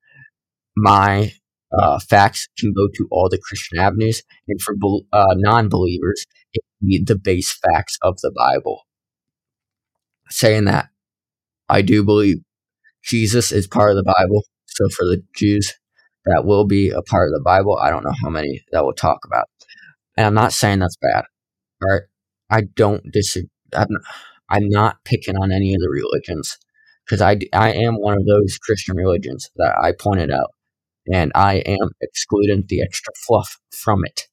my 0.76 1.34
uh, 1.78 1.99
facts 1.99 2.47
can 2.58 2.73
go 2.73 2.88
to 2.95 3.08
all 3.12 3.30
the 3.30 3.39
Christian 3.39 3.80
avenues, 3.80 4.21
and 4.47 4.62
for 4.62 4.76
uh, 5.12 5.34
non-believers, 5.36 6.26
it 6.54 6.63
be 6.82 7.04
the 7.04 7.17
base 7.17 7.52
facts 7.52 7.97
of 8.02 8.17
the 8.21 8.32
Bible. 8.36 8.82
Saying 10.30 10.65
that, 10.65 10.89
I 11.69 11.82
do 11.82 12.04
believe 12.04 12.38
Jesus 13.04 13.52
is 13.52 13.67
part 13.67 13.91
of 13.91 13.97
the 13.97 14.04
Bible. 14.04 14.43
So 14.67 14.88
for 14.89 15.06
the 15.06 15.21
Jews, 15.36 15.73
that 16.26 16.45
will 16.45 16.65
be 16.65 16.89
a 16.89 17.02
part 17.02 17.30
of 17.30 17.34
the 17.34 17.43
Bible. 17.43 17.78
I 17.78 17.89
don't 17.89 18.04
know 18.04 18.13
how 18.23 18.30
many 18.30 18.63
that 18.71 18.84
we'll 18.84 18.93
talk 18.93 19.19
about, 19.26 19.45
and 20.15 20.26
I'm 20.26 20.34
not 20.34 20.54
saying 20.54 20.80
that's 20.80 20.97
bad. 20.97 21.26
All 21.84 21.91
right, 21.91 22.04
I 22.49 22.62
don't 22.75 23.12
disagree. 23.12 23.49
I'm, 23.75 23.88
I'm 24.49 24.69
not 24.69 25.03
picking 25.06 25.36
on 25.36 25.51
any 25.51 25.73
of 25.73 25.82
the 25.82 25.89
religions 25.89 26.58
because 27.06 27.21
I, 27.21 27.38
I 27.53 27.73
am 27.73 27.95
one 27.95 28.15
of 28.15 28.25
those 28.25 28.58
Christian 28.58 28.95
religions 28.95 29.49
that 29.58 29.75
I 29.82 29.91
pointed 29.97 30.32
out, 30.32 30.51
and 31.12 31.32
I 31.36 31.56
am 31.65 31.89
excluding 32.01 32.65
the 32.67 32.82
extra 32.82 33.13
fluff 33.25 33.58
from 33.71 34.06
it. 34.06 34.27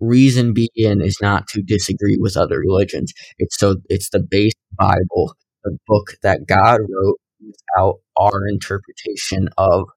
Reason 0.00 0.52
being 0.52 1.00
is 1.00 1.18
not 1.22 1.46
to 1.48 1.62
disagree 1.62 2.16
with 2.18 2.36
other 2.36 2.58
religions. 2.58 3.12
It's 3.38 3.58
so 3.58 3.76
it's 3.88 4.10
the 4.10 4.20
base 4.20 4.52
Bible, 4.76 5.34
the 5.64 5.78
book 5.86 6.14
that 6.22 6.46
God 6.46 6.80
wrote 6.80 7.18
without 7.40 8.00
our 8.18 8.48
interpretation 8.48 9.48
of 9.58 9.88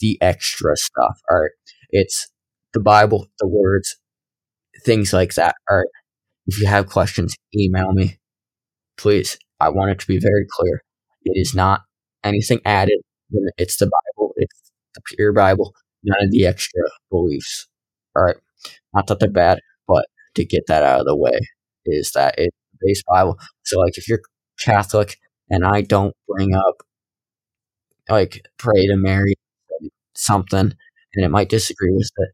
the 0.00 0.18
extra 0.22 0.76
stuff. 0.76 1.20
All 1.30 1.40
right, 1.40 1.50
it's 1.90 2.28
the 2.72 2.80
Bible, 2.80 3.26
the 3.40 3.48
words, 3.48 3.96
things 4.84 5.12
like 5.12 5.34
that. 5.34 5.54
All 5.70 5.78
right, 5.78 5.86
if 6.46 6.60
you 6.60 6.66
have 6.66 6.88
questions, 6.88 7.34
email 7.56 7.92
me, 7.92 8.18
please. 8.96 9.38
I 9.60 9.68
want 9.68 9.90
it 9.92 10.00
to 10.00 10.06
be 10.06 10.18
very 10.18 10.46
clear. 10.50 10.82
It 11.24 11.38
is 11.40 11.54
not 11.54 11.82
anything 12.24 12.60
added 12.64 13.00
when 13.30 13.48
it's 13.56 13.76
the 13.76 13.86
Bible. 13.86 14.32
It's 14.36 14.72
the 14.94 15.00
pure 15.14 15.32
Bible. 15.32 15.74
None 16.02 16.24
of 16.24 16.30
the 16.32 16.46
extra 16.46 16.82
beliefs. 17.10 17.68
All 18.16 18.24
right. 18.24 18.36
Not 18.94 19.06
that 19.06 19.20
they're 19.20 19.30
bad, 19.30 19.60
but 19.86 20.06
to 20.34 20.44
get 20.44 20.64
that 20.66 20.82
out 20.82 21.00
of 21.00 21.06
the 21.06 21.16
way 21.16 21.38
is 21.86 22.12
that 22.12 22.34
it's 22.38 22.56
the 22.72 22.78
base 22.86 23.02
Bible. 23.08 23.38
So, 23.64 23.78
like, 23.78 23.96
if 23.98 24.08
you're 24.08 24.20
Catholic 24.60 25.16
and 25.50 25.64
I 25.64 25.82
don't 25.82 26.14
bring 26.28 26.54
up, 26.54 26.82
like, 28.08 28.46
pray 28.58 28.86
to 28.86 28.96
Mary, 28.96 29.34
something, 30.14 30.72
and 31.14 31.24
it 31.24 31.30
might 31.30 31.48
disagree 31.48 31.92
with 31.92 32.10
it, 32.16 32.30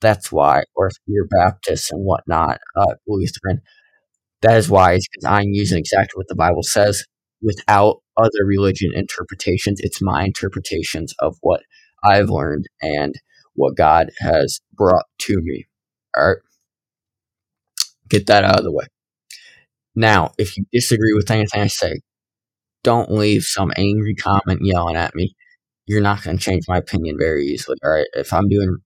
that's 0.00 0.30
why. 0.32 0.62
Or 0.74 0.88
if 0.88 0.96
you're 1.06 1.26
Baptist 1.26 1.92
and 1.92 2.04
whatnot, 2.04 2.58
uh, 2.76 2.94
Lutheran, 3.06 3.60
that 4.42 4.56
is 4.56 4.70
why. 4.70 4.94
It's 4.94 5.08
because 5.08 5.24
I'm 5.24 5.52
using 5.52 5.78
exactly 5.78 6.14
what 6.16 6.28
the 6.28 6.34
Bible 6.34 6.62
says 6.62 7.04
without 7.42 7.96
other 8.16 8.44
religion 8.44 8.90
interpretations. 8.94 9.80
It's 9.80 10.02
my 10.02 10.24
interpretations 10.24 11.14
of 11.20 11.36
what 11.40 11.62
I've 12.04 12.30
learned 12.30 12.66
and 12.80 13.14
what 13.54 13.76
God 13.76 14.10
has 14.20 14.60
brought 14.72 15.06
to 15.20 15.40
me. 15.42 15.66
All 16.16 16.28
right. 16.28 16.36
Get 18.08 18.26
that 18.26 18.44
out 18.44 18.58
of 18.58 18.64
the 18.64 18.72
way. 18.72 18.86
Now, 19.94 20.32
if 20.38 20.56
you 20.56 20.64
disagree 20.72 21.12
with 21.14 21.30
anything 21.30 21.60
I 21.60 21.66
say, 21.66 22.00
don't 22.84 23.10
leave 23.10 23.42
some 23.42 23.72
angry 23.76 24.14
comment 24.14 24.60
yelling 24.62 24.96
at 24.96 25.14
me. 25.14 25.34
You're 25.86 26.00
not 26.00 26.22
going 26.22 26.38
to 26.38 26.42
change 26.42 26.64
my 26.68 26.78
opinion 26.78 27.16
very 27.18 27.46
easily. 27.46 27.76
All 27.84 27.90
right. 27.90 28.06
If 28.14 28.32
I'm 28.32 28.48
doing 28.48 28.76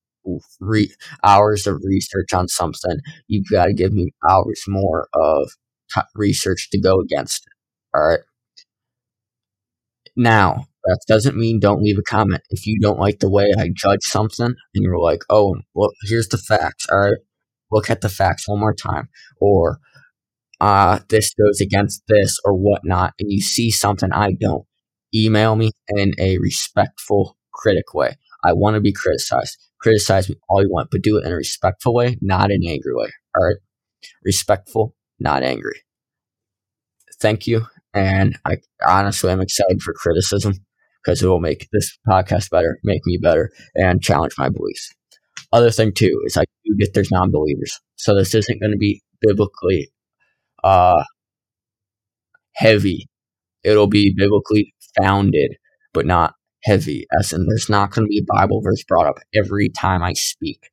re- 0.61 0.95
hours 1.25 1.67
of 1.67 1.81
research 1.85 2.33
on 2.33 2.49
something, 2.49 2.99
you've 3.29 3.51
got 3.51 3.67
to 3.67 3.75
give 3.75 3.93
me 3.93 4.13
hours 4.29 4.63
more 4.69 5.09
of 5.15 5.51
t- 5.95 6.01
research 6.15 6.69
to 6.71 6.81
go 6.81 7.01
against 7.01 7.47
it. 7.47 7.53
All 7.97 8.09
right. 8.09 8.21
Now, 10.17 10.67
that 10.85 11.01
doesn't 11.09 11.37
mean 11.37 11.61
don't 11.61 11.83
leave 11.83 11.99
a 11.99 12.03
comment. 12.03 12.43
If 12.51 12.67
you 12.67 12.79
don't 12.81 12.99
like 12.99 13.21
the 13.21 13.31
way 13.31 13.53
I 13.59 13.71
judge 13.75 14.03
something 14.03 14.47
and 14.47 14.85
you're 14.85 14.99
like, 14.99 15.23
oh, 15.31 15.57
well, 15.75 15.91
here's 16.03 16.29
the 16.29 16.39
facts. 16.39 16.87
All 16.91 16.99
right. 16.99 17.19
Look 17.71 17.89
at 17.89 18.01
the 18.01 18.09
facts 18.09 18.49
one 18.49 18.61
more 18.61 18.75
time. 18.75 19.09
Or, 19.41 19.79
uh, 20.61 21.01
this 21.09 21.35
goes 21.35 21.61
against 21.61 22.03
this 22.09 22.39
or 22.45 22.55
whatnot. 22.55 23.15
And 23.19 23.33
you 23.33 23.41
see 23.41 23.71
something 23.71 24.13
I 24.13 24.33
don't, 24.39 24.65
email 25.15 25.57
me 25.57 25.71
in 25.89 26.13
a 26.19 26.39
respectful, 26.39 27.37
critic 27.53 27.95
way. 27.95 28.17
I 28.45 28.53
want 28.53 28.75
to 28.75 28.81
be 28.81 28.93
criticized. 28.93 29.57
Criticize 29.83 30.29
me 30.29 30.37
all 30.49 30.63
you 30.63 30.71
want, 30.71 30.91
but 30.91 31.03
do 31.03 31.19
it 31.19 31.27
in 31.27 31.33
a 31.33 31.37
respectful 31.37 31.93
way, 31.93 32.17
not 32.23 32.53
an 32.53 32.61
angry 32.67 32.95
way. 32.95 33.11
All 33.37 33.45
right. 33.45 33.57
Respectful, 34.25 34.95
not 35.19 35.43
angry. 35.43 35.83
Thank 37.21 37.47
you. 37.47 37.67
And 37.93 38.39
I 38.45 38.59
honestly 38.87 39.31
am 39.31 39.41
excited 39.41 39.83
for 39.83 39.93
criticism 39.93 40.55
because 41.03 41.23
it 41.23 41.27
will 41.27 41.41
make 41.41 41.69
this 41.73 41.99
podcast 42.09 42.51
better, 42.51 42.79
make 42.85 43.03
me 43.07 43.19
better, 43.21 43.51
and 43.75 44.03
challenge 44.03 44.35
my 44.39 44.49
beliefs. 44.49 44.93
Other 45.53 45.71
thing 45.71 45.93
too 45.93 46.23
is 46.25 46.37
I 46.37 46.45
do 46.65 46.77
get 46.79 46.95
there's 46.95 47.11
non-believers, 47.11 47.79
so 47.97 48.15
this 48.15 48.35
isn't 48.35 48.61
going 48.61 48.73
to 48.73 48.79
be 48.79 49.03
biblically 49.21 49.93
uh, 50.65 51.05
heavy. 52.55 53.09
It'll 53.63 53.89
be 53.89 54.15
biblically 54.17 54.75
founded, 54.97 55.57
but 55.93 56.07
not 56.07 56.35
heavy. 56.65 57.07
As 57.19 57.33
in, 57.33 57.47
there's 57.47 57.69
not 57.69 57.91
going 57.91 58.07
to 58.07 58.11
be 58.11 58.21
a 58.21 58.35
Bible 58.35 58.61
verse 58.63 58.83
brought 58.85 59.07
up 59.07 59.19
every 59.35 59.69
time 59.69 60.03
I 60.03 60.13
speak 60.15 60.71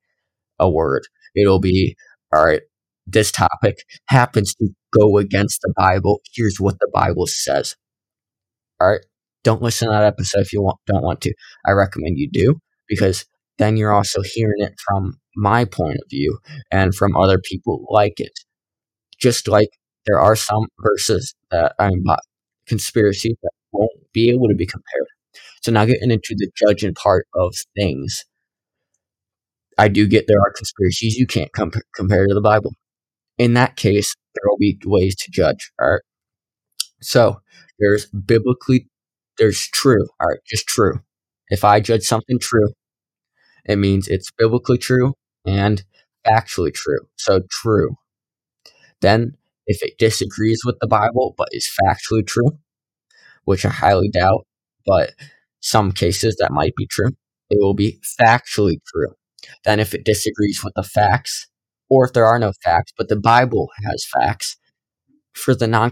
a 0.60 0.70
word. 0.70 1.04
It'll 1.36 1.60
be 1.60 1.96
all 2.34 2.46
right. 2.46 2.62
This 3.08 3.32
topic 3.32 3.84
happens 4.08 4.54
to 4.56 4.70
go 4.98 5.18
against 5.18 5.62
the 5.62 5.74
Bible. 5.76 6.22
Here's 6.34 6.60
what 6.60 6.78
the 6.80 6.90
Bible 6.94 7.26
says. 7.26 7.76
All 8.80 8.90
right. 8.90 9.06
Don't 9.44 9.62
listen 9.62 9.88
to 9.88 9.94
that 9.94 10.04
episode 10.04 10.42
if 10.42 10.54
you 10.54 10.62
want, 10.62 10.78
don't 10.86 11.04
want 11.04 11.22
to. 11.22 11.34
I 11.66 11.72
recommend 11.72 12.18
you 12.18 12.30
do 12.30 12.60
because 12.88 13.26
then 13.58 13.78
you're 13.78 13.94
also 13.94 14.22
hearing 14.22 14.60
it 14.60 14.74
from 14.86 15.20
my 15.36 15.66
point 15.66 15.96
of 15.96 16.10
view 16.10 16.40
and 16.72 16.94
from 16.94 17.16
other 17.16 17.40
people 17.40 17.86
like 17.90 18.20
it. 18.20 18.32
Just 19.20 19.48
like 19.48 19.70
there 20.06 20.20
are 20.20 20.36
some 20.36 20.68
verses 20.80 21.34
that 21.52 21.74
I'm 21.80 21.92
mean, 21.92 22.16
conspiracy 22.68 23.36
that 23.42 23.52
won't 23.72 23.92
be 24.14 24.30
able 24.30 24.48
to 24.50 24.56
be 24.56 24.66
compared. 24.66 24.99
So 25.62 25.72
now 25.72 25.86
getting 25.86 26.12
into 26.12 26.36
the 26.38 26.50
judging 26.56 26.94
part 26.94 27.28
of 27.36 27.54
things, 27.76 28.26
I 29.78 29.88
do 29.88 30.08
get 30.08 30.26
there 30.28 30.40
are 30.40 30.52
conspiracies 30.56 31.16
you 31.16 31.26
can't 31.28 31.52
comp- 31.54 31.76
compare 31.96 32.28
to 32.28 32.34
the 32.34 32.42
Bible. 32.42 32.74
In 33.38 33.54
that 33.56 33.78
case, 33.78 34.16
there 34.36 34.50
will 34.50 34.58
be 34.58 34.80
ways 34.86 35.16
to 35.18 35.32
judge. 35.32 35.72
All 35.82 35.92
right. 35.92 36.02
So 37.02 37.42
there's 37.80 38.06
biblically, 38.08 38.88
there's 39.38 39.68
true. 39.68 40.08
All 40.20 40.28
right, 40.30 40.40
just 40.46 40.68
true. 40.68 41.02
If 41.50 41.64
I 41.64 41.80
judge 41.80 42.04
something 42.04 42.40
true, 42.40 42.70
it 43.66 43.78
means 43.78 44.08
it's 44.08 44.32
biblically 44.38 44.78
true 44.78 45.14
and 45.46 45.84
factually 46.28 46.74
true. 46.74 47.00
So 47.18 47.42
true. 47.52 47.96
Then, 49.02 49.36
if 49.68 49.82
it 49.84 49.98
disagrees 49.98 50.62
with 50.66 50.78
the 50.82 50.88
Bible 50.88 51.36
but 51.38 51.50
is 51.52 51.70
factually 51.84 52.26
true, 52.26 52.58
which 53.46 53.66
I 53.66 53.70
highly 53.70 54.10
doubt, 54.10 54.48
but 54.86 55.14
some 55.62 55.92
cases 55.92 56.36
that 56.40 56.52
might 56.52 56.76
be 56.76 56.88
true, 56.88 57.12
it 57.50 57.58
will 57.60 57.74
be 57.74 58.00
factually 58.20 58.78
true. 58.94 59.14
Then, 59.64 59.80
if 59.80 59.94
it 59.94 60.06
disagrees 60.06 60.64
with 60.64 60.74
the 60.76 60.84
facts, 60.84 61.48
or 61.90 62.06
if 62.06 62.14
there 62.14 62.26
are 62.26 62.40
no 62.40 62.52
facts, 62.64 62.92
but 62.98 63.10
the 63.10 63.16
Bible 63.16 63.70
has 63.86 64.06
facts, 64.14 64.58
for 65.34 65.56
the 65.56 65.68
non 65.68 65.92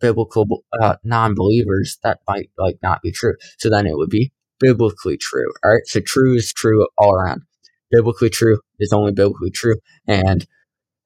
biblical 0.00 0.64
uh, 0.80 0.96
non 1.04 1.34
believers, 1.34 1.98
that 2.02 2.20
might 2.28 2.50
like 2.58 2.76
not 2.82 3.02
be 3.02 3.12
true. 3.12 3.34
So 3.58 3.70
then 3.70 3.86
it 3.86 3.96
would 3.96 4.10
be 4.10 4.32
biblically 4.58 5.16
true. 5.16 5.52
All 5.64 5.72
right. 5.72 5.86
So 5.86 6.00
true 6.00 6.34
is 6.34 6.52
true 6.52 6.86
all 6.98 7.14
around. 7.14 7.42
Biblically 7.90 8.30
true 8.30 8.58
is 8.78 8.92
only 8.92 9.12
biblically 9.12 9.50
true, 9.50 9.76
and 10.06 10.46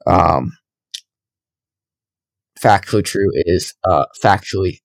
um, 0.06 0.52
factually 2.58 3.04
true 3.04 3.30
is 3.34 3.74
uh, 3.84 4.06
factually 4.22 4.78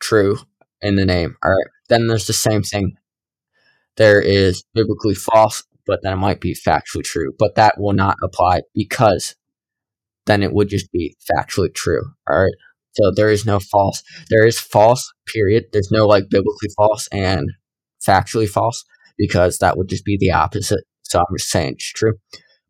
true 0.00 0.38
in 0.82 0.96
the 0.96 1.06
name. 1.06 1.36
All 1.42 1.50
right. 1.50 1.66
Then 1.88 2.06
there's 2.06 2.26
the 2.26 2.32
same 2.32 2.62
thing. 2.62 2.96
There 3.96 4.20
is 4.20 4.64
biblically 4.74 5.14
false, 5.14 5.62
but 5.86 6.00
then 6.02 6.12
it 6.12 6.16
might 6.16 6.40
be 6.40 6.54
factually 6.54 7.04
true. 7.04 7.32
But 7.38 7.56
that 7.56 7.78
will 7.78 7.92
not 7.92 8.16
apply 8.22 8.62
because 8.74 9.34
then 10.26 10.42
it 10.42 10.52
would 10.52 10.68
just 10.68 10.90
be 10.92 11.16
factually 11.30 11.74
true. 11.74 12.02
All 12.28 12.42
right. 12.42 12.54
So 12.92 13.12
there 13.14 13.30
is 13.30 13.46
no 13.46 13.60
false. 13.60 14.02
There 14.30 14.46
is 14.46 14.58
false, 14.58 15.12
period. 15.26 15.66
There's 15.72 15.90
no 15.90 16.06
like 16.06 16.28
biblically 16.28 16.70
false 16.76 17.08
and 17.12 17.50
factually 18.06 18.48
false 18.48 18.84
because 19.16 19.58
that 19.58 19.76
would 19.76 19.88
just 19.88 20.04
be 20.04 20.16
the 20.18 20.32
opposite. 20.32 20.84
So 21.02 21.20
I'm 21.20 21.36
just 21.36 21.50
saying 21.50 21.74
it's 21.74 21.92
true. 21.92 22.14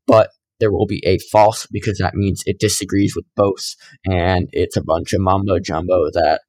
But 0.07 0.31
there 0.59 0.71
will 0.71 0.87
be 0.87 1.03
a 1.07 1.19
false 1.33 1.67
because 1.71 1.99
that 1.99 2.15
means 2.15 2.43
it 2.45 2.61
disagrees 2.61 3.17
with 3.17 3.25
both 3.35 3.75
and 4.05 4.49
it's 4.53 4.77
a 4.77 4.85
bunch 4.85 5.13
of 5.13 5.21
mumbo 5.21 5.59
jumbo 5.59 6.11
that 6.13 6.43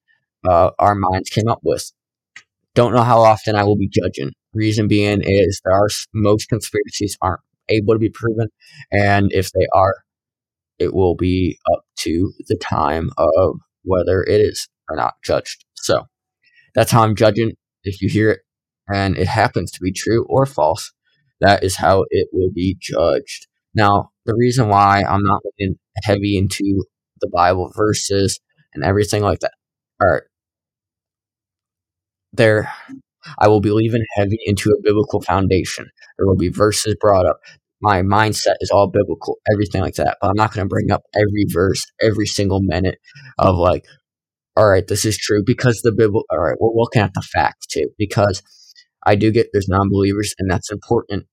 uh, 0.47 0.71
our 0.79 0.95
minds 0.95 1.29
came 1.29 1.47
up 1.47 1.59
with. 1.63 1.91
Don't 2.73 2.93
know 2.93 3.03
how 3.03 3.21
often 3.21 3.55
I 3.55 3.63
will 3.63 3.77
be 3.77 3.89
judging. 3.89 4.31
Reason 4.53 4.87
being 4.87 5.21
is 5.23 5.61
there 5.63 5.73
are 5.73 5.89
most 6.13 6.47
conspiracies 6.49 7.17
aren't 7.21 7.41
able 7.69 7.93
to 7.93 7.99
be 7.99 8.09
proven, 8.09 8.47
and 8.91 9.31
if 9.31 9.51
they 9.51 9.67
are, 9.73 9.95
it 10.79 10.93
will 10.93 11.15
be 11.15 11.57
up 11.71 11.81
to 11.99 12.33
the 12.47 12.57
time 12.61 13.09
of 13.17 13.55
whether 13.83 14.23
it 14.23 14.41
is 14.41 14.67
or 14.89 14.95
not 14.95 15.13
judged. 15.23 15.65
So 15.75 16.05
that's 16.75 16.91
how 16.91 17.03
I'm 17.03 17.15
judging. 17.15 17.53
If 17.83 18.01
you 18.01 18.09
hear 18.09 18.31
it 18.31 18.39
and 18.87 19.17
it 19.17 19.27
happens 19.27 19.71
to 19.71 19.79
be 19.81 19.91
true 19.91 20.25
or 20.29 20.45
false, 20.45 20.91
that 21.39 21.63
is 21.63 21.77
how 21.77 22.05
it 22.09 22.27
will 22.31 22.51
be 22.53 22.77
judged. 22.79 23.47
Now, 23.73 24.11
the 24.25 24.35
reason 24.35 24.69
why 24.69 25.03
I'm 25.03 25.23
not 25.23 25.41
looking 25.45 25.75
heavy 26.03 26.37
into 26.37 26.83
the 27.21 27.29
Bible 27.31 27.71
verses 27.75 28.39
and 28.73 28.83
everything 28.83 29.23
like 29.23 29.39
that, 29.39 29.53
are 30.01 30.23
there 32.33 32.71
I 33.37 33.47
will 33.47 33.61
be 33.61 33.71
leaving 33.71 34.03
heavy 34.15 34.39
into 34.45 34.69
a 34.69 34.81
biblical 34.81 35.21
foundation. 35.21 35.89
There 36.17 36.27
will 36.27 36.37
be 36.37 36.49
verses 36.49 36.95
brought 36.99 37.25
up. 37.25 37.39
My 37.81 38.01
mindset 38.01 38.55
is 38.61 38.69
all 38.71 38.87
biblical, 38.87 39.39
everything 39.51 39.81
like 39.81 39.95
that. 39.95 40.17
But 40.21 40.29
I'm 40.29 40.35
not 40.35 40.53
going 40.53 40.65
to 40.65 40.69
bring 40.69 40.91
up 40.91 41.01
every 41.15 41.45
verse, 41.51 41.83
every 42.01 42.27
single 42.27 42.59
minute 42.61 42.99
of 43.39 43.55
like, 43.55 43.85
all 44.55 44.69
right, 44.69 44.87
this 44.87 45.05
is 45.05 45.17
true 45.17 45.43
because 45.45 45.81
the 45.81 45.91
Bible, 45.91 46.23
all 46.29 46.39
right, 46.39 46.57
we're 46.59 46.79
looking 46.79 47.01
at 47.01 47.13
the 47.13 47.21
facts 47.21 47.65
too. 47.67 47.87
Because 47.97 48.43
I 49.05 49.15
do 49.15 49.31
get 49.31 49.47
there's 49.51 49.69
non 49.69 49.89
believers, 49.89 50.35
and 50.37 50.49
that's 50.49 50.71
important. 50.71 51.25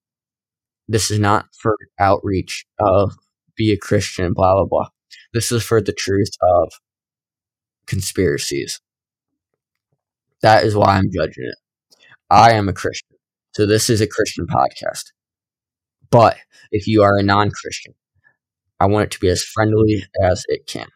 This 0.87 1.11
is 1.11 1.19
not 1.19 1.47
for 1.61 1.77
outreach 1.99 2.65
of 2.81 3.13
be 3.57 3.73
a 3.73 3.77
Christian, 3.77 4.33
blah, 4.33 4.55
blah, 4.55 4.65
blah. 4.65 4.89
This 5.35 5.53
is 5.53 5.63
for 5.63 5.83
the 5.83 5.93
truth 5.93 6.31
of 6.41 6.71
conspiracies. 7.87 8.81
That 10.43 10.65
is 10.65 10.77
why 10.77 10.97
I'm 10.97 11.11
judging 11.13 11.45
it. 11.45 11.57
I 12.31 12.53
am 12.53 12.69
a 12.69 12.73
Christian. 12.73 13.17
So 13.55 13.67
this 13.67 13.91
is 13.91 14.01
a 14.01 14.07
Christian 14.07 14.47
podcast. 14.47 15.05
But 16.11 16.37
if 16.71 16.87
you 16.87 17.03
are 17.03 17.19
a 17.19 17.23
non 17.23 17.51
Christian, 17.51 17.95
I 18.81 18.87
want 18.87 19.05
it 19.05 19.11
to 19.13 19.21
be 19.21 19.29
as 19.29 19.43
friendly 19.43 20.05
as 20.23 20.45
it 20.49 20.67
can. 20.67 20.87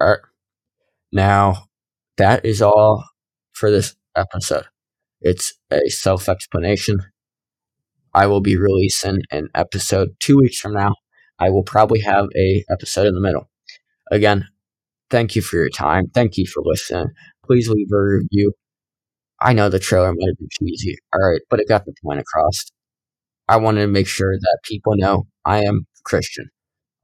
All 0.00 0.08
right. 0.08 0.18
Now, 1.12 1.66
that 2.16 2.44
is 2.44 2.62
all 2.62 3.04
for 3.52 3.70
this 3.70 3.94
episode. 4.16 4.64
It's 5.20 5.54
a 5.70 5.88
self 5.88 6.28
explanation. 6.28 7.00
I 8.14 8.26
will 8.26 8.40
be 8.40 8.56
releasing 8.56 9.20
an 9.30 9.48
episode 9.54 10.10
two 10.20 10.38
weeks 10.38 10.58
from 10.58 10.74
now. 10.74 10.94
I 11.38 11.50
will 11.50 11.62
probably 11.62 12.00
have 12.00 12.26
a 12.36 12.64
episode 12.70 13.06
in 13.06 13.14
the 13.14 13.20
middle. 13.20 13.48
Again, 14.10 14.48
thank 15.10 15.34
you 15.34 15.42
for 15.42 15.56
your 15.56 15.70
time. 15.70 16.08
Thank 16.12 16.36
you 16.36 16.46
for 16.46 16.62
listening. 16.64 17.08
Please 17.46 17.68
leave 17.68 17.88
a 17.92 18.00
review. 18.00 18.52
I 19.40 19.52
know 19.52 19.68
the 19.68 19.78
trailer 19.78 20.12
might 20.12 20.28
have 20.28 20.38
been 20.38 20.48
cheesy, 20.50 20.96
all 21.14 21.30
right, 21.30 21.40
but 21.50 21.60
it 21.60 21.68
got 21.68 21.84
the 21.84 21.94
point 22.04 22.20
across. 22.20 22.64
I 23.48 23.56
wanted 23.56 23.80
to 23.80 23.88
make 23.88 24.06
sure 24.06 24.36
that 24.38 24.58
people 24.64 24.94
know 24.96 25.26
I 25.44 25.64
am 25.64 25.86
Christian. 26.04 26.48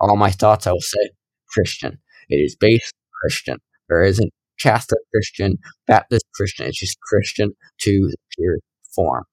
All 0.01 0.17
my 0.17 0.31
thoughts, 0.31 0.67
I 0.67 0.73
will 0.73 0.81
say 0.81 1.11
Christian. 1.49 1.99
It 2.29 2.37
is 2.37 2.57
based 2.57 2.95
Christian. 3.21 3.59
There 3.89 4.03
isn't 4.03 4.31
Catholic 4.61 5.01
Christian, 5.13 5.59
Baptist 5.87 6.25
Christian. 6.35 6.67
It's 6.67 6.79
just 6.79 7.01
Christian 7.01 7.53
to 7.81 8.09
the 8.09 8.17
pure 8.37 8.59
form. 8.95 9.25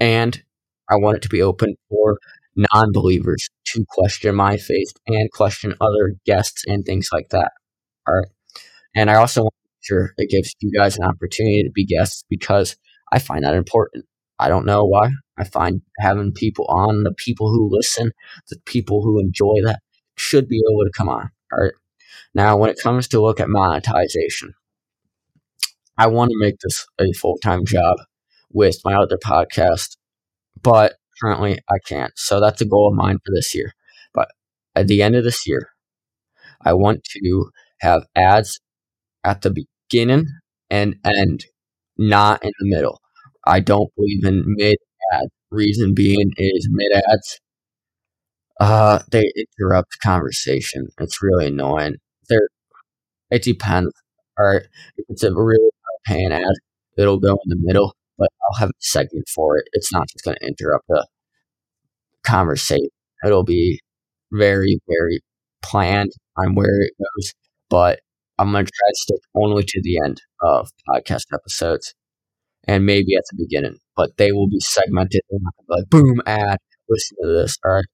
And 0.00 0.42
I 0.90 0.96
want 0.96 1.16
it 1.18 1.22
to 1.22 1.28
be 1.28 1.42
open 1.42 1.76
for 1.88 2.18
non 2.56 2.92
believers 2.92 3.48
to 3.68 3.84
question 3.88 4.34
my 4.34 4.56
faith 4.56 4.92
and 5.06 5.30
question 5.32 5.74
other 5.80 6.14
guests 6.26 6.64
and 6.66 6.84
things 6.84 7.08
like 7.12 7.28
that. 7.30 7.52
All 8.06 8.14
right. 8.16 8.26
And 8.94 9.10
I 9.10 9.16
also 9.16 9.42
want 9.42 9.54
to 9.54 9.68
make 9.70 9.86
sure 9.86 10.14
it 10.16 10.30
gives 10.30 10.54
you 10.60 10.72
guys 10.76 10.96
an 10.96 11.04
opportunity 11.04 11.62
to 11.62 11.70
be 11.70 11.84
guests 11.84 12.24
because 12.28 12.76
I 13.12 13.18
find 13.18 13.44
that 13.44 13.54
important. 13.54 14.04
I 14.38 14.48
don't 14.48 14.66
know 14.66 14.84
why. 14.84 15.10
I 15.36 15.44
find 15.44 15.82
having 15.98 16.32
people 16.32 16.66
on, 16.68 17.04
the 17.04 17.12
people 17.12 17.48
who 17.48 17.68
listen, 17.70 18.12
the 18.50 18.58
people 18.66 19.02
who 19.02 19.20
enjoy 19.20 19.62
that 19.64 19.80
should 20.16 20.48
be 20.48 20.62
able 20.70 20.84
to 20.84 20.90
come 20.96 21.08
on. 21.08 21.30
All 21.52 21.64
right. 21.64 21.72
Now, 22.34 22.56
when 22.56 22.70
it 22.70 22.78
comes 22.82 23.08
to 23.08 23.20
look 23.20 23.40
at 23.40 23.48
monetization, 23.48 24.54
I 25.96 26.06
want 26.06 26.30
to 26.30 26.38
make 26.38 26.58
this 26.60 26.86
a 27.00 27.12
full 27.12 27.38
time 27.38 27.64
job 27.64 27.96
with 28.52 28.78
my 28.84 28.94
other 28.94 29.18
podcast, 29.18 29.96
but 30.62 30.94
currently 31.20 31.58
I 31.68 31.78
can't. 31.86 32.12
So 32.16 32.40
that's 32.40 32.60
a 32.60 32.66
goal 32.66 32.88
of 32.88 32.94
mine 32.94 33.18
for 33.24 33.32
this 33.34 33.54
year. 33.54 33.72
But 34.14 34.28
at 34.74 34.86
the 34.86 35.02
end 35.02 35.16
of 35.16 35.24
this 35.24 35.46
year, 35.46 35.70
I 36.64 36.74
want 36.74 37.04
to 37.04 37.50
have 37.80 38.06
ads 38.14 38.60
at 39.24 39.42
the 39.42 39.54
beginning 39.90 40.26
and 40.70 40.96
end, 41.04 41.44
not 41.98 42.42
in 42.44 42.52
the 42.60 42.68
middle. 42.68 43.00
I 43.46 43.60
don't 43.60 43.94
believe 43.96 44.24
in 44.24 44.44
mid 44.46 44.76
ads. 45.12 45.30
Reason 45.50 45.94
being 45.94 46.32
is 46.38 46.68
mid 46.70 46.92
ads, 46.92 47.40
uh, 48.60 49.00
they 49.10 49.30
interrupt 49.36 49.98
conversation. 50.02 50.88
It's 50.98 51.22
really 51.22 51.46
annoying. 51.48 51.96
There, 52.28 52.48
it 53.30 53.42
depends. 53.44 53.92
All 54.38 54.46
right, 54.46 54.62
if 54.98 55.06
it's 55.08 55.22
a 55.24 55.34
really 55.34 55.70
paying 56.06 56.32
ad, 56.32 56.44
it'll 56.98 57.18
go 57.20 57.32
in 57.32 57.48
the 57.50 57.58
middle, 57.60 57.94
but 58.18 58.30
I'll 58.50 58.60
have 58.60 58.70
a 58.70 58.74
segment 58.80 59.28
for 59.34 59.58
it. 59.58 59.64
It's 59.74 59.92
not 59.92 60.08
just 60.10 60.24
going 60.24 60.38
to 60.40 60.46
interrupt 60.48 60.86
the 60.88 61.06
conversation. 62.24 62.88
It'll 63.24 63.44
be 63.44 63.80
very, 64.32 64.78
very 64.88 65.20
planned 65.62 66.12
on 66.36 66.54
where 66.54 66.82
it 66.82 66.92
goes, 66.98 67.32
but 67.70 68.00
I'm 68.38 68.52
going 68.52 68.64
to 68.64 68.70
try 68.70 68.88
to 68.88 68.96
stick 68.96 69.20
only 69.34 69.64
to 69.64 69.80
the 69.82 69.98
end 70.04 70.22
of 70.42 70.70
podcast 70.88 71.24
episodes 71.32 71.94
and 72.66 72.86
maybe 72.86 73.14
at 73.16 73.24
the 73.30 73.44
beginning, 73.44 73.78
but 73.96 74.16
they 74.16 74.32
will 74.32 74.48
be 74.48 74.60
segmented. 74.60 75.22
like, 75.68 75.88
boom, 75.90 76.20
ad, 76.26 76.58
listen 76.88 77.16
to 77.22 77.28
this. 77.28 77.56
All 77.64 77.72
right. 77.72 77.84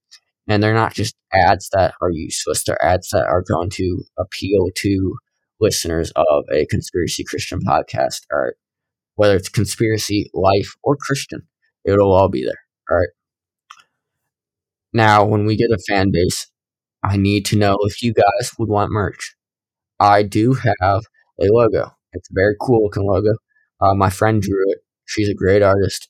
And 0.46 0.62
they're 0.62 0.74
not 0.74 0.92
just 0.92 1.14
ads 1.33 1.70
that 1.72 1.94
are 2.02 2.11
useless, 2.11 2.64
they're 2.64 2.85
ads 2.85 3.09
that 3.12 3.24
are 3.26 3.42
going 3.42 3.70
to 3.70 4.04
appeal 4.18 4.68
to 4.74 5.14
listeners 5.61 6.12
of 6.16 6.44
a 6.52 6.66
conspiracy 6.66 7.24
Christian 7.24 7.61
podcast. 7.61 8.22
All 8.33 8.40
right. 8.40 8.54
Whether 9.14 9.37
it's 9.37 9.48
conspiracy, 9.48 10.30
life, 10.35 10.74
or 10.83 10.96
Christian, 10.96 11.46
it'll 11.85 12.12
all 12.12 12.28
be 12.28 12.44
there. 12.44 12.61
All 12.90 12.98
right. 12.98 13.09
Now, 14.92 15.24
when 15.24 15.46
we 15.46 15.57
get 15.57 15.70
a 15.70 15.78
fan 15.88 16.11
base, 16.12 16.48
I 17.02 17.16
need 17.16 17.44
to 17.46 17.57
know 17.57 17.76
if 17.83 18.02
you 18.02 18.12
guys 18.12 18.52
would 18.59 18.68
want 18.68 18.90
merch. 18.90 19.35
I 20.00 20.22
do 20.22 20.54
have 20.54 21.02
a 21.40 21.46
logo. 21.50 21.90
It's 22.12 22.30
a 22.30 22.35
very 22.35 22.54
cool 22.61 22.85
looking 22.85 23.07
logo. 23.07 23.33
Uh, 23.80 23.94
my 23.94 24.11
friend 24.11 24.40
drew 24.42 24.70
it. 24.70 24.78
She's 25.07 25.28
a 25.28 25.35
great 25.35 25.62
artist, 25.62 26.09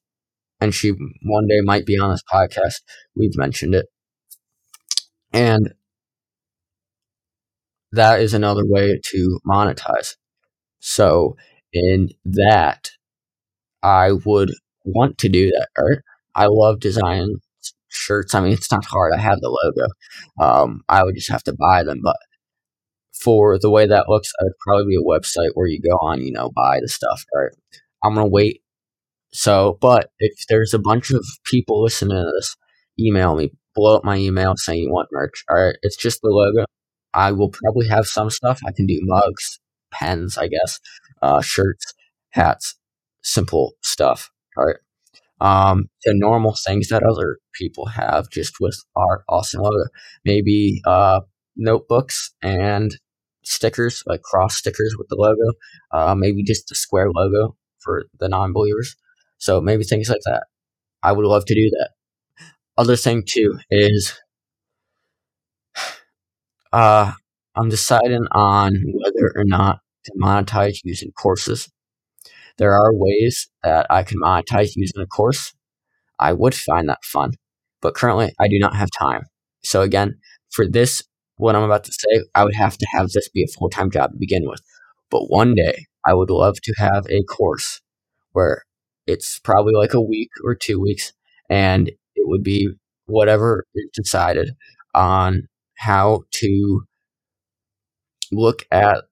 and 0.61 0.75
she 0.75 0.90
one 1.25 1.47
day 1.49 1.61
might 1.64 1.87
be 1.87 1.99
on 1.99 2.11
this 2.11 2.23
podcast. 2.33 2.83
We've 3.16 3.37
mentioned 3.37 3.75
it, 3.75 3.87
and 5.33 5.75
that 7.92 8.20
is 8.20 8.35
another 8.35 8.62
way 8.66 9.01
to 9.11 9.40
monetize. 9.47 10.16
So, 10.81 11.37
in 11.73 12.11
that, 12.25 12.90
I 13.83 14.12
would 14.12 14.53
want 14.85 15.18
to 15.18 15.29
do 15.29 15.51
that 15.51 15.68
art. 15.79 16.05
I 16.35 16.47
love 16.47 16.81
designing 16.81 17.37
shirts. 17.88 18.35
I 18.35 18.40
mean, 18.42 18.53
it's 18.53 18.73
not 18.73 18.85
hard. 18.85 19.12
I 19.14 19.20
have 19.20 19.40
the 19.40 19.51
logo. 19.51 19.88
Um, 20.40 20.83
I 20.88 21.05
would 21.05 21.14
just 21.16 21.31
have 21.31 21.44
to 21.44 21.55
buy 21.55 21.85
them, 21.85 22.01
but 22.03 22.16
for 23.20 23.59
the 23.59 23.70
way 23.70 23.87
that 23.87 24.09
looks, 24.09 24.31
it 24.40 24.44
would 24.44 24.59
probably 24.66 24.87
be 24.87 24.96
a 24.96 25.00
website 25.00 25.50
where 25.55 25.66
you 25.66 25.81
go 25.81 25.96
on, 25.96 26.22
you 26.22 26.33
know, 26.33 26.50
buy 26.50 26.79
the 26.81 26.88
stuff. 26.88 27.24
Right? 27.35 27.53
I'm 28.03 28.14
gonna 28.14 28.27
wait. 28.27 28.62
So, 29.33 29.79
but 29.81 30.11
if 30.18 30.46
there's 30.48 30.74
a 30.74 30.79
bunch 30.79 31.11
of 31.11 31.24
people 31.44 31.83
listening 31.83 32.16
to 32.16 32.33
this, 32.37 32.57
email 33.00 33.35
me, 33.35 33.50
blow 33.74 33.96
up 33.96 34.05
my 34.05 34.16
email 34.16 34.55
saying 34.57 34.83
you 34.83 34.92
want 34.92 35.09
merch. 35.11 35.44
All 35.50 35.57
right, 35.57 35.77
it's 35.83 35.96
just 35.96 36.20
the 36.22 36.29
logo. 36.29 36.66
I 37.14 37.33
will 37.33 37.50
probably 37.50 37.88
have 37.88 38.07
some 38.07 38.31
stuff. 38.31 38.61
I 38.66 38.72
can 38.72 38.87
do 38.87 39.00
mugs, 39.03 39.61
pens, 39.92 40.37
I 40.37 40.48
guess, 40.48 40.81
uh, 41.22 41.40
shirts, 41.40 41.94
hats, 42.31 42.77
simple 43.22 43.72
stuff. 43.83 44.31
All 44.57 44.66
right. 44.66 44.77
Um, 45.40 45.88
the 46.05 46.14
normal 46.14 46.57
things 46.64 46.88
that 46.88 47.03
other 47.03 47.38
people 47.55 47.87
have 47.87 48.31
just 48.31 48.55
with 48.61 48.77
our 48.96 49.24
awesome 49.29 49.62
logo. 49.62 49.88
Maybe 50.24 50.81
uh, 50.87 51.20
notebooks 51.57 52.35
and 52.42 52.96
stickers, 53.44 54.02
like 54.07 54.22
cross 54.22 54.57
stickers 54.57 54.96
with 54.98 55.09
the 55.09 55.16
logo. 55.16 55.52
Uh, 55.92 56.14
maybe 56.14 56.42
just 56.42 56.70
a 56.70 56.74
square 56.74 57.11
logo 57.11 57.57
for 57.80 58.04
the 58.18 58.28
non-believers. 58.28 58.96
So 59.38 59.61
maybe 59.61 59.85
things 59.85 60.09
like 60.09 60.22
that. 60.24 60.44
I 61.02 61.12
would 61.12 61.26
love 61.26 61.44
to 61.46 61.54
do 61.54 61.70
that. 61.70 61.90
Other 62.76 62.96
thing 62.96 63.22
too 63.26 63.59
is, 63.70 64.18
uh, 66.72 67.12
I'm 67.54 67.68
deciding 67.68 68.26
on 68.33 68.83
whether 68.94 69.33
or 69.37 69.44
not 69.44 69.78
to 70.04 70.12
monetize 70.20 70.78
using 70.85 71.12
courses. 71.12 71.70
There 72.59 72.72
are 72.72 72.92
ways 72.92 73.48
that 73.62 73.87
I 73.90 74.02
can 74.02 74.20
monetize 74.20 74.72
using 74.76 75.02
a 75.02 75.07
course. 75.07 75.52
I 76.18 76.33
would 76.33 76.54
find 76.54 76.88
that 76.88 77.04
fun, 77.04 77.33
but 77.80 77.94
currently 77.94 78.33
I 78.38 78.48
do 78.48 78.59
not 78.59 78.76
have 78.76 78.88
time. 78.96 79.22
So 79.62 79.83
again, 79.83 80.18
for 80.50 80.66
this 80.66 81.02
what 81.37 81.57
I'm 81.57 81.62
about 81.62 81.85
to 81.85 81.92
say, 81.92 82.25
I 82.35 82.44
would 82.44 82.55
have 82.55 82.79
to 82.79 82.87
have 82.92 83.11
this 83.11 83.29
be 83.29 83.42
a 83.44 83.47
full 83.59 83.70
time 83.70 83.90
job 83.90 84.12
to 84.12 84.18
begin 84.18 84.47
with. 84.49 84.62
But 85.11 85.31
one 85.31 85.55
day, 85.55 85.87
I 86.07 86.14
would 86.14 86.31
love 86.31 86.61
to 86.62 86.75
have 86.79 87.07
a 87.11 87.23
course 87.25 87.81
where 88.33 88.62
it's 89.07 89.38
probably 89.40 89.75
like 89.75 89.94
a 89.94 90.01
week 90.01 90.31
or 90.44 90.55
two 90.55 90.81
weeks, 90.81 91.12
and 91.51 91.88
it 91.88 92.29
would 92.29 92.42
be 92.42 92.70
whatever 93.07 93.64
is 93.75 93.90
decided. 93.94 94.51
on 94.94 95.49
how 95.77 96.23
to 96.31 96.85
look 98.33 98.64
at 98.70 99.05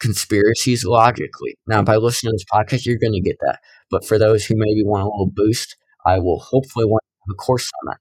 conspiracies 0.00 0.84
logically. 0.84 1.56
Now, 1.66 1.82
by 1.82 1.96
listening 1.96 2.32
to 2.32 2.36
this 2.36 2.46
podcast, 2.52 2.86
you're 2.86 2.98
going 2.98 3.14
to 3.14 3.20
get 3.20 3.38
that. 3.42 3.60
But 3.90 4.06
for 4.06 4.18
those 4.18 4.46
who 4.46 4.54
maybe 4.56 4.84
want 4.84 5.02
a 5.04 5.06
little 5.06 5.30
boost, 5.32 5.76
I 6.06 6.18
will 6.18 6.40
hopefully 6.40 6.86
want 6.86 7.04
a 7.30 7.34
course 7.34 7.70
on 7.82 7.92
that. 7.92 7.98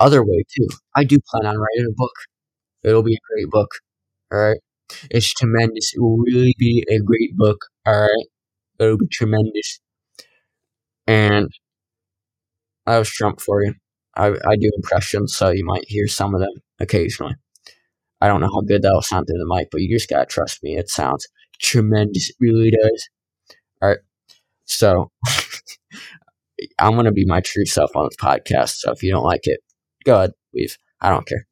Other 0.00 0.24
way 0.24 0.44
too, 0.56 0.68
I 0.96 1.04
do 1.04 1.18
plan 1.30 1.46
on 1.46 1.58
writing 1.58 1.86
a 1.90 1.94
book. 1.94 2.12
It'll 2.84 3.02
be 3.02 3.14
a 3.14 3.26
great 3.34 3.50
book. 3.50 3.70
All 4.32 4.38
right. 4.38 4.60
It's 5.10 5.32
tremendous. 5.34 5.92
It 5.94 6.00
will 6.00 6.18
really 6.18 6.54
be 6.58 6.84
a 6.90 6.98
great 7.00 7.36
book. 7.36 7.66
All 7.86 8.00
right. 8.00 8.26
It'll 8.80 8.98
be 8.98 9.08
tremendous. 9.08 9.80
And 11.06 11.48
I 12.86 12.98
was 12.98 13.08
Trump 13.10 13.40
for 13.40 13.62
you. 13.64 13.74
I, 14.16 14.26
I 14.28 14.56
do 14.56 14.70
impressions, 14.76 15.34
so 15.34 15.50
you 15.50 15.64
might 15.64 15.84
hear 15.88 16.06
some 16.06 16.34
of 16.34 16.40
them 16.40 16.52
occasionally. 16.80 17.34
I 18.20 18.28
don't 18.28 18.40
know 18.40 18.50
how 18.52 18.62
good 18.62 18.82
that'll 18.82 19.02
sound 19.02 19.26
through 19.26 19.38
the 19.38 19.46
mic, 19.54 19.68
but 19.72 19.82
you 19.82 19.96
just 19.96 20.08
gotta 20.10 20.26
trust 20.26 20.62
me. 20.62 20.76
It 20.78 20.90
sounds 20.90 21.28
tremendous. 21.60 22.30
It 22.30 22.36
really 22.40 22.70
does. 22.72 23.08
All 23.82 23.90
right. 23.90 23.98
So 24.66 25.10
I'm 26.78 26.94
gonna 26.94 27.12
be 27.12 27.24
my 27.24 27.40
true 27.40 27.64
self 27.66 27.94
on 27.96 28.06
this 28.06 28.16
podcast. 28.16 28.76
So 28.78 28.92
if 28.92 29.02
you 29.02 29.10
don't 29.10 29.24
like 29.24 29.42
it, 29.46 29.60
go 30.04 30.16
ahead, 30.16 30.32
leave. 30.54 30.76
I 31.00 31.10
don't 31.10 31.26
care. 31.26 31.46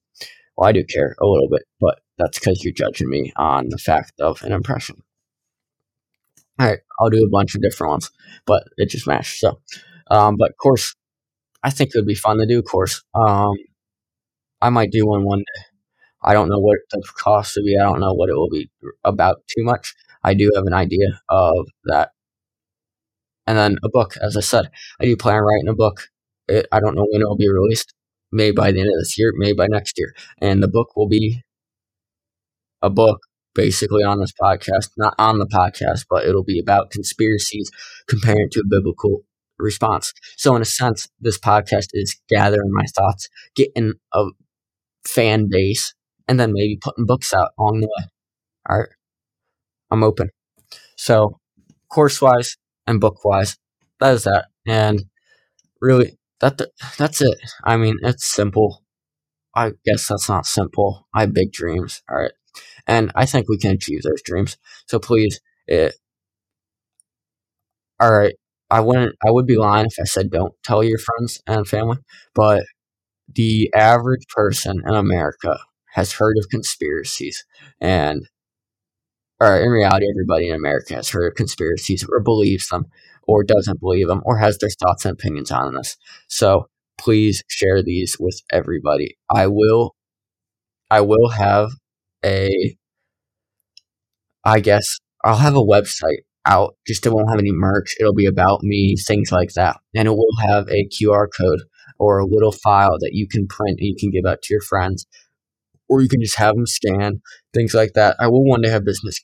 Well, 0.61 0.69
I 0.69 0.73
do 0.73 0.85
care 0.85 1.17
a 1.23 1.27
little 1.27 1.49
bit, 1.49 1.63
but 1.81 2.01
that's 2.19 2.39
because 2.39 2.63
you're 2.63 2.75
judging 2.75 3.09
me 3.09 3.33
on 3.37 3.71
the 3.71 3.79
fact 3.79 4.13
of 4.21 4.43
an 4.43 4.53
impression. 4.53 5.03
All 6.59 6.67
right, 6.67 6.81
I'll 7.01 7.09
do 7.09 7.25
a 7.25 7.31
bunch 7.31 7.55
of 7.55 7.63
different 7.63 7.93
ones, 7.93 8.11
but 8.45 8.65
it 8.77 8.91
just 8.91 9.07
mashed. 9.07 9.41
So, 9.41 9.59
um, 10.11 10.37
but 10.37 10.55
course, 10.59 10.95
I 11.63 11.71
think 11.71 11.91
it 11.95 11.99
would 11.99 12.07
be 12.07 12.15
fun 12.15 12.39
to 12.39 12.47
do. 12.47 12.63
Course, 12.63 13.03
um, 13.15 13.55
I 14.63 14.71
might 14.71 14.91
do 14.91 15.07
one 15.07 15.25
one 15.25 15.41
day. 15.41 15.63
I 16.23 16.35
don't 16.35 16.51
know 16.51 16.59
what 16.61 16.79
the 16.93 17.03
cost 17.17 17.57
will 17.57 17.65
be. 17.65 17.79
I 17.79 17.85
don't 17.85 18.01
know 18.01 18.15
what 18.15 18.31
it 18.31 18.35
will 18.37 18.51
be 18.51 18.71
about 19.05 19.43
too 19.49 19.65
much. 19.65 19.95
I 20.25 20.35
do 20.35 20.53
have 20.55 20.67
an 20.67 20.75
idea 20.75 21.21
of 21.31 21.69
that. 21.85 22.11
And 23.47 23.59
then 23.59 23.79
a 23.83 23.89
book, 23.89 24.17
as 24.19 24.37
I 24.37 24.41
said, 24.41 24.71
I 25.01 25.05
do 25.05 25.17
plan 25.17 25.37
on 25.37 25.43
writing 25.43 25.69
a 25.69 25.75
book. 25.75 26.09
It, 26.49 26.67
I 26.73 26.81
don't 26.81 26.95
know 26.95 27.07
when 27.11 27.23
it 27.23 27.29
will 27.29 27.37
be 27.37 27.49
released. 27.49 27.95
Maybe 28.33 28.55
by 28.55 28.73
the 28.73 28.81
end 28.81 28.89
of 28.89 28.99
this 29.01 29.19
year, 29.19 29.33
maybe 29.37 29.55
by 29.57 29.67
next 29.69 29.99
year. 29.99 30.15
And 30.41 30.63
the 30.63 30.69
book 30.69 30.97
will 30.97 31.09
be 31.09 31.43
a 32.83 32.91
book 32.91 33.21
basically 33.55 34.03
on 34.05 34.21
this 34.21 34.33
podcast, 34.41 34.91
not 34.97 35.15
on 35.19 35.39
the 35.39 35.47
podcast, 35.47 36.07
but 36.09 36.25
it'll 36.25 36.45
be 36.45 36.59
about 36.59 36.91
conspiracies 36.91 37.71
comparing 38.09 38.49
to 38.53 38.61
a 38.61 38.69
biblical 38.69 39.23
response. 39.59 40.13
So, 40.37 40.55
in 40.57 40.63
a 40.63 40.67
sense, 40.67 41.09
this 41.21 41.39
podcast 41.39 41.89
is 41.93 42.17
gathering 42.29 42.71
my 42.73 42.85
thoughts, 42.97 43.29
getting 43.55 43.95
a 44.15 44.25
fan 45.07 45.49
base, 45.51 45.95
and 46.29 46.41
then 46.41 46.53
maybe 46.53 46.79
putting 46.83 47.07
books 47.07 47.35
out 47.35 47.51
along 47.59 47.81
the 47.81 47.89
way. 47.89 48.05
All 48.71 48.79
right. 48.81 48.89
I'm 49.91 50.03
open. 50.05 50.31
So, 50.97 51.39
course 51.91 52.23
wise 52.23 52.57
and 52.87 53.01
book 53.01 53.25
wise, 53.25 53.59
that 54.01 54.15
is 54.15 54.25
that. 54.25 54.47
And 54.67 55.05
really, 55.81 56.19
that 56.41 56.61
that's 56.99 57.21
it. 57.21 57.39
I 57.65 57.77
mean, 57.77 57.97
it's 58.03 58.27
simple. 58.27 58.83
I 59.55 59.73
guess 59.85 60.09
that's 60.09 60.29
not 60.29 60.47
simple. 60.47 61.09
I 61.15 61.23
have 61.23 61.35
big 61.35 61.53
dreams. 61.53 62.03
All 62.11 62.19
right. 62.19 62.33
And 62.87 63.13
I 63.15 63.27
think 63.27 63.49
we 63.49 63.59
can 63.59 63.73
achieve 63.73 64.03
those 64.03 64.23
dreams. 64.23 64.57
So 64.89 64.99
please, 64.99 65.41
it, 65.67 65.95
all 68.01 68.13
right. 68.13 68.35
I 68.71 68.81
wouldn't. 68.81 69.17
I 69.27 69.31
would 69.31 69.47
be 69.47 69.57
lying 69.57 69.87
if 69.87 69.95
I 70.01 70.05
said 70.05 70.31
don't 70.31 70.55
tell 70.63 70.83
your 70.85 70.99
friends 70.99 71.41
and 71.47 71.67
family. 71.67 71.99
But 72.35 72.65
the 73.35 73.73
average 73.75 74.27
person 74.29 74.83
in 74.87 74.95
America 74.95 75.59
has 75.95 76.13
heard 76.13 76.37
of 76.39 76.49
conspiracies, 76.51 77.45
and 77.81 78.29
or 79.41 79.59
in 79.61 79.71
reality, 79.71 80.07
everybody 80.11 80.49
in 80.49 80.55
America 80.55 80.95
has 80.95 81.09
heard 81.09 81.29
of 81.29 81.35
conspiracies 81.35 82.05
or 82.09 82.21
believes 82.21 82.69
them, 82.69 82.87
or 83.27 83.45
doesn't 83.45 83.81
believe 83.81 84.09
them, 84.09 84.23
or 84.25 84.39
has 84.39 84.59
their 84.59 84.71
thoughts 84.71 85.05
and 85.05 85.13
opinions 85.13 85.51
on 85.51 85.75
this. 85.75 85.97
So 86.29 86.69
please 86.99 87.43
share 87.49 87.83
these 87.83 88.17
with 88.19 88.41
everybody. 88.51 89.17
I 89.35 89.47
will. 89.47 89.95
I 90.91 91.01
will 91.01 91.29
have 91.31 91.71
a. 92.25 92.77
I 94.45 94.61
guess 94.61 94.85
I'll 95.25 95.37
have 95.37 95.55
a 95.55 95.61
website 95.61 96.23
out. 96.47 96.77
Just 96.87 97.07
it 97.07 97.13
won't 97.13 97.31
have 97.31 97.39
any 97.39 97.53
merch. 97.53 97.95
It'll 98.01 98.15
be 98.15 98.27
about 98.27 98.63
me, 98.63 98.97
things 98.97 99.31
like 99.33 99.53
that, 99.55 99.79
and 99.95 100.09
it 100.09 100.13
will 100.13 100.37
have 100.41 100.69
a 100.69 100.89
QR 100.89 101.27
code 101.37 101.61
or 101.99 102.19
a 102.19 102.27
little 102.27 102.53
file 102.53 102.99
that 102.99 103.11
you 103.13 103.29
can 103.29 103.47
print 103.47 103.79
and 103.79 103.87
you 103.87 103.97
can 103.99 104.11
give 104.11 104.25
out 104.27 104.43
to 104.43 104.55
your 104.55 104.63
friends, 104.63 105.07
or 105.89 106.01
you 106.01 106.09
can 106.09 106.23
just 106.23 106.39
have 106.39 106.55
them 106.55 106.67
scan 106.67 107.21
things 107.53 107.75
like 107.75 107.93
that. 107.95 108.17
I 108.19 108.29
will 108.29 108.45
one 108.45 108.63
day 108.63 108.71
have 108.71 108.85
business 108.85 109.23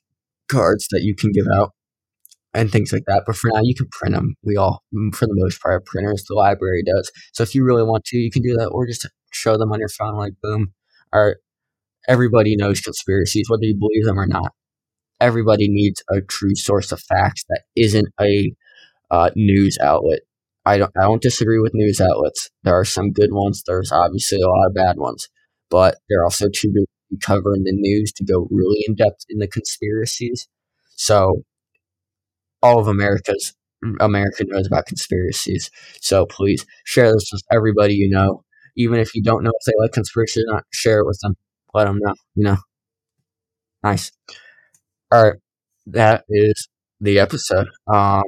cards 0.48 0.86
that 0.90 1.02
you 1.02 1.14
can 1.14 1.32
give 1.32 1.46
out 1.52 1.72
and 2.56 2.72
things 2.72 2.92
like 2.92 3.04
that. 3.06 3.24
But 3.26 3.36
for 3.36 3.50
now, 3.52 3.60
you 3.62 3.74
can 3.74 3.88
print 3.88 4.14
them. 4.14 4.34
We 4.42 4.56
all, 4.56 4.82
for 5.12 5.26
the 5.26 5.34
most 5.36 5.60
part, 5.60 5.86
printers. 5.86 6.24
The 6.24 6.34
library 6.34 6.82
does. 6.84 7.10
So 7.32 7.42
if 7.42 7.54
you 7.54 7.64
really 7.64 7.84
want 7.84 8.04
to, 8.06 8.18
you 8.18 8.30
can 8.30 8.42
do 8.42 8.54
that, 8.56 8.68
or 8.68 8.86
just 8.86 9.06
show 9.32 9.56
them 9.56 9.72
on 9.72 9.78
your 9.78 9.88
phone. 9.88 10.16
Like 10.16 10.34
boom, 10.42 10.72
right. 11.14 11.36
Everybody 12.08 12.56
knows 12.56 12.80
conspiracies, 12.80 13.50
whether 13.50 13.64
you 13.64 13.76
believe 13.76 14.04
them 14.04 14.18
or 14.18 14.26
not 14.26 14.52
everybody 15.20 15.68
needs 15.68 16.02
a 16.10 16.20
true 16.20 16.54
source 16.54 16.92
of 16.92 17.00
facts 17.00 17.44
that 17.48 17.62
isn't 17.76 18.08
a 18.20 18.52
uh, 19.10 19.30
news 19.34 19.78
outlet. 19.80 20.20
I 20.64 20.78
don't 20.78 20.92
I 20.98 21.02
don't 21.02 21.22
disagree 21.22 21.60
with 21.60 21.74
news 21.74 22.00
outlets. 22.00 22.50
There 22.64 22.74
are 22.74 22.84
some 22.84 23.12
good 23.12 23.32
ones. 23.32 23.62
There's 23.66 23.92
obviously 23.92 24.40
a 24.40 24.48
lot 24.48 24.66
of 24.66 24.74
bad 24.74 24.96
ones, 24.98 25.28
but 25.70 25.98
they're 26.08 26.24
also 26.24 26.46
too 26.48 26.72
busy 26.72 27.20
covering 27.22 27.62
the 27.64 27.72
news 27.72 28.12
to 28.12 28.24
go 28.24 28.48
really 28.50 28.84
in 28.88 28.96
depth 28.96 29.24
in 29.28 29.38
the 29.38 29.46
conspiracies. 29.46 30.48
So 30.96 31.44
all 32.62 32.78
of 32.78 32.88
America's 32.88 33.54
America 34.00 34.44
knows 34.46 34.66
about 34.66 34.86
conspiracies. 34.86 35.70
So 36.00 36.26
please 36.26 36.64
share 36.84 37.12
this 37.12 37.30
with 37.32 37.42
everybody 37.52 37.94
you 37.94 38.08
know. 38.10 38.42
Even 38.76 39.00
if 39.00 39.14
you 39.14 39.22
don't 39.22 39.42
know 39.42 39.52
if 39.58 39.64
they 39.66 39.72
like 39.80 39.92
conspiracies 39.92 40.44
or 40.48 40.54
not, 40.54 40.64
share 40.72 41.00
it 41.00 41.06
with 41.06 41.18
them. 41.22 41.36
Let 41.74 41.84
them 41.84 41.98
know. 42.02 42.14
You 42.34 42.44
know. 42.44 42.56
Nice. 43.82 44.12
All 45.12 45.22
right, 45.24 45.38
that 45.86 46.24
is 46.28 46.68
the 47.00 47.18
episode. 47.18 47.68
Um, 47.86 48.24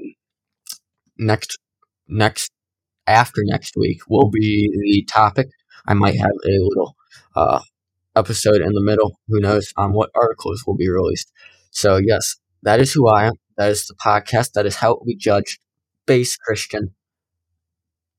next, 1.19 1.59
next, 2.09 2.51
after 3.07 3.43
next 3.45 3.77
week 3.77 4.01
will 4.09 4.31
be 4.31 4.71
the 4.73 5.05
topic. 5.13 5.49
I 5.87 5.95
might 5.95 6.17
have 6.17 6.31
a 6.47 6.51
little 6.61 6.97
uh, 7.37 7.61
episode 8.17 8.63
in 8.63 8.73
the 8.73 8.83
middle. 8.83 9.19
Who 9.29 9.41
knows 9.41 9.73
on 9.77 9.93
what 9.95 10.11
articles 10.15 10.65
will 10.67 10.77
be 10.77 10.89
released? 10.89 11.33
So 11.71 11.99
yes, 11.99 12.37
that 12.63 12.81
is 12.81 12.93
who 12.93 13.09
I 13.09 13.27
am. 13.27 13.35
That 13.59 13.71
is 13.71 13.87
the 13.87 13.95
podcast. 13.95 14.53
That 14.53 14.67
is 14.67 14.77
how 14.77 15.01
we 15.05 15.17
judge 15.17 15.61
base 16.07 16.37
Christian. 16.37 16.95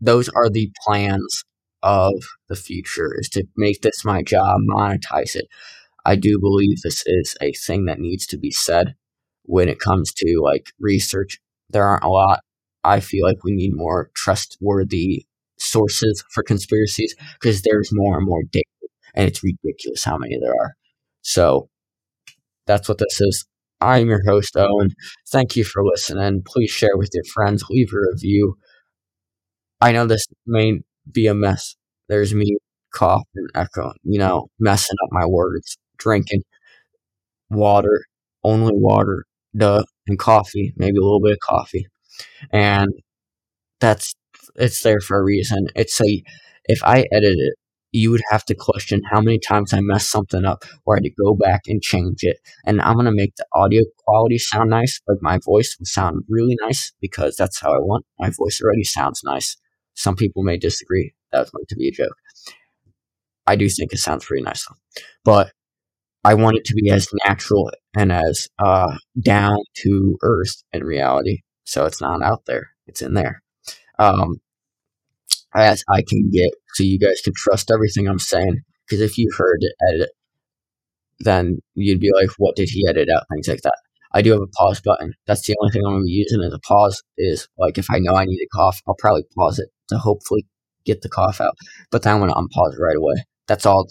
Those 0.01 0.29
are 0.29 0.49
the 0.49 0.71
plans 0.85 1.43
of 1.83 2.13
the 2.49 2.55
future 2.55 3.15
is 3.17 3.29
to 3.29 3.45
make 3.57 3.81
this 3.81 4.03
my 4.05 4.21
job, 4.21 4.59
monetize 4.69 5.35
it, 5.35 5.47
I 6.05 6.15
do 6.15 6.39
believe 6.39 6.81
this 6.81 7.03
is 7.05 7.35
a 7.41 7.53
thing 7.53 7.85
that 7.85 7.99
needs 7.99 8.25
to 8.27 8.37
be 8.37 8.51
said 8.51 8.95
when 9.43 9.69
it 9.69 9.79
comes 9.79 10.13
to 10.15 10.41
like 10.43 10.71
research. 10.79 11.39
There 11.69 11.85
aren't 11.85 12.03
a 12.05 12.09
lot. 12.09 12.41
I 12.83 12.99
feel 13.01 13.25
like 13.25 13.43
we 13.43 13.53
need 13.53 13.75
more 13.75 14.11
trustworthy 14.15 15.25
sources 15.59 16.23
for 16.31 16.43
conspiracies 16.43 17.15
because 17.39 17.61
there's 17.61 17.89
more 17.93 18.17
and 18.17 18.25
more 18.27 18.43
data, 18.51 18.65
and 19.15 19.27
it's 19.27 19.43
ridiculous 19.43 20.03
how 20.03 20.17
many 20.17 20.39
there 20.41 20.53
are. 20.53 20.75
So 21.21 21.69
that's 22.67 22.89
what 22.89 22.99
this 22.99 23.21
is. 23.21 23.45
I'm 23.81 24.07
your 24.09 24.21
host, 24.27 24.55
Owen. 24.57 24.89
Thank 25.31 25.55
you 25.55 25.63
for 25.63 25.83
listening. 25.85 26.43
Please 26.45 26.69
share 26.71 26.97
with 26.97 27.09
your 27.13 27.23
friends, 27.33 27.63
leave 27.69 27.93
a 27.93 27.97
review. 28.11 28.57
I 29.81 29.91
know 29.91 30.05
this 30.05 30.25
may 30.45 30.79
be 31.11 31.27
a 31.27 31.33
mess. 31.33 31.75
There's 32.07 32.33
me 32.33 32.57
coughing, 32.93 33.25
and 33.35 33.49
echo, 33.55 33.93
you 34.03 34.19
know, 34.19 34.47
messing 34.59 34.97
up 35.03 35.09
my 35.11 35.25
words 35.25 35.77
drinking 35.97 36.41
water, 37.49 38.05
only 38.43 38.71
water, 38.75 39.25
duh, 39.55 39.83
and 40.07 40.17
coffee, 40.19 40.73
maybe 40.77 40.97
a 40.97 41.01
little 41.01 41.21
bit 41.21 41.33
of 41.33 41.39
coffee. 41.39 41.85
And 42.51 42.89
that's 43.81 44.13
it's 44.55 44.83
there 44.83 45.01
for 45.01 45.19
a 45.19 45.23
reason. 45.23 45.67
It's 45.75 46.01
a 46.01 46.23
if 46.65 46.83
I 46.83 47.01
edit 47.11 47.35
it, 47.39 47.55
you 47.91 48.11
would 48.11 48.21
have 48.29 48.45
to 48.45 48.55
question 48.55 49.01
how 49.11 49.21
many 49.21 49.39
times 49.39 49.73
I 49.73 49.79
messed 49.81 50.11
something 50.11 50.45
up 50.45 50.63
or 50.85 50.95
I 50.95 50.97
had 50.97 51.03
to 51.03 51.23
go 51.23 51.33
back 51.35 51.61
and 51.67 51.81
change 51.81 52.19
it. 52.21 52.37
And 52.65 52.81
I'm 52.81 52.95
gonna 52.95 53.11
make 53.11 53.35
the 53.35 53.45
audio 53.53 53.83
quality 53.97 54.37
sound 54.37 54.69
nice, 54.69 55.01
like 55.07 55.17
my 55.21 55.39
voice 55.43 55.75
will 55.79 55.85
sound 55.85 56.23
really 56.29 56.55
nice 56.61 56.93
because 57.01 57.35
that's 57.35 57.59
how 57.59 57.73
I 57.73 57.79
want. 57.79 58.05
My 58.19 58.29
voice 58.29 58.61
already 58.63 58.83
sounds 58.83 59.21
nice. 59.23 59.57
Some 59.95 60.15
people 60.15 60.43
may 60.43 60.57
disagree. 60.57 61.13
That 61.31 61.39
was 61.39 61.51
meant 61.53 61.67
to 61.69 61.75
be 61.75 61.87
a 61.87 61.91
joke. 61.91 62.15
I 63.47 63.55
do 63.55 63.67
think 63.69 63.93
it 63.93 63.97
sounds 63.97 64.25
pretty 64.25 64.43
nice 64.43 64.65
though. 64.67 64.75
But 65.23 65.51
I 66.23 66.33
want 66.35 66.57
it 66.57 66.65
to 66.65 66.75
be 66.75 66.89
as 66.91 67.07
natural 67.27 67.71
and 67.97 68.11
as 68.11 68.49
uh, 68.59 68.97
down 69.21 69.57
to 69.77 70.17
earth 70.21 70.63
in 70.73 70.83
reality. 70.83 71.39
So 71.63 71.85
it's 71.85 72.01
not 72.01 72.21
out 72.21 72.45
there; 72.45 72.71
it's 72.87 73.01
in 73.01 73.13
there. 73.13 73.41
Um, 73.99 74.41
as 75.55 75.83
I 75.89 76.03
can 76.07 76.29
get, 76.31 76.51
so 76.73 76.83
you 76.83 76.99
guys 76.99 77.21
can 77.23 77.33
trust 77.35 77.71
everything 77.71 78.07
I'm 78.07 78.19
saying 78.19 78.61
Because 78.87 79.01
if 79.01 79.17
you 79.17 79.29
heard 79.37 79.59
it 79.61 79.73
edit, 79.93 80.09
then 81.19 81.59
you'd 81.75 81.99
be 81.99 82.11
like, 82.13 82.29
what 82.37 82.55
did 82.55 82.69
he 82.69 82.87
edit 82.87 83.09
out? 83.09 83.23
Things 83.31 83.47
like 83.47 83.61
that. 83.61 83.75
I 84.13 84.21
do 84.21 84.31
have 84.31 84.41
a 84.41 84.47
pause 84.47 84.81
button. 84.81 85.13
That's 85.27 85.45
the 85.45 85.55
only 85.61 85.71
thing 85.71 85.83
I'm 85.85 85.93
going 85.93 86.01
to 86.01 86.05
be 86.05 86.11
using 86.11 86.41
as 86.43 86.53
a 86.53 86.59
pause 86.59 87.03
is 87.17 87.47
like 87.57 87.77
if 87.77 87.87
I 87.91 87.99
know 87.99 88.15
I 88.15 88.25
need 88.25 88.41
a 88.41 88.55
cough, 88.55 88.79
I'll 88.87 88.95
probably 88.97 89.23
pause 89.37 89.59
it 89.59 89.69
to 89.89 89.97
hopefully 89.97 90.45
get 90.85 91.01
the 91.01 91.09
cough 91.09 91.41
out. 91.41 91.55
But 91.91 92.03
then 92.03 92.13
I'm 92.13 92.19
going 92.19 92.31
to 92.31 92.35
unpause 92.35 92.79
right 92.79 92.95
away. 92.95 93.23
That's 93.47 93.65
all 93.65 93.87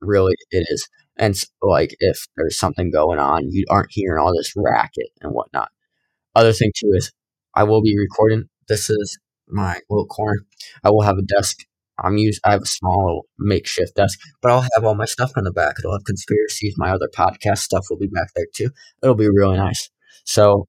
really 0.00 0.34
it 0.50 0.66
is. 0.70 0.88
And 1.18 1.34
like 1.60 1.94
if 1.98 2.26
there's 2.36 2.58
something 2.58 2.90
going 2.90 3.18
on, 3.18 3.50
you 3.50 3.64
aren't 3.68 3.90
hearing 3.90 4.22
all 4.22 4.34
this 4.34 4.52
racket 4.56 5.08
and 5.20 5.32
whatnot. 5.32 5.70
Other 6.34 6.52
thing 6.52 6.72
too 6.76 6.92
is 6.94 7.12
I 7.54 7.64
will 7.64 7.82
be 7.82 7.98
recording. 7.98 8.44
This 8.68 8.88
is 8.88 9.18
my 9.48 9.80
little 9.90 10.06
corner. 10.06 10.38
I 10.84 10.90
will 10.90 11.02
have 11.02 11.18
a 11.18 11.22
desk. 11.22 11.58
I'm 12.02 12.16
use. 12.18 12.38
I 12.44 12.52
have 12.52 12.62
a 12.62 12.66
small 12.66 13.26
makeshift 13.38 13.96
desk, 13.96 14.18
but 14.42 14.50
I'll 14.50 14.62
have 14.74 14.84
all 14.84 14.94
my 14.94 15.04
stuff 15.04 15.32
in 15.36 15.44
the 15.44 15.52
back. 15.52 15.76
It'll 15.78 15.92
have 15.92 16.04
conspiracies. 16.04 16.74
My 16.76 16.90
other 16.90 17.08
podcast 17.14 17.58
stuff 17.58 17.86
will 17.90 17.98
be 17.98 18.06
back 18.08 18.28
there 18.36 18.46
too. 18.54 18.70
It'll 19.02 19.14
be 19.14 19.28
really 19.28 19.56
nice. 19.56 19.90
So 20.24 20.66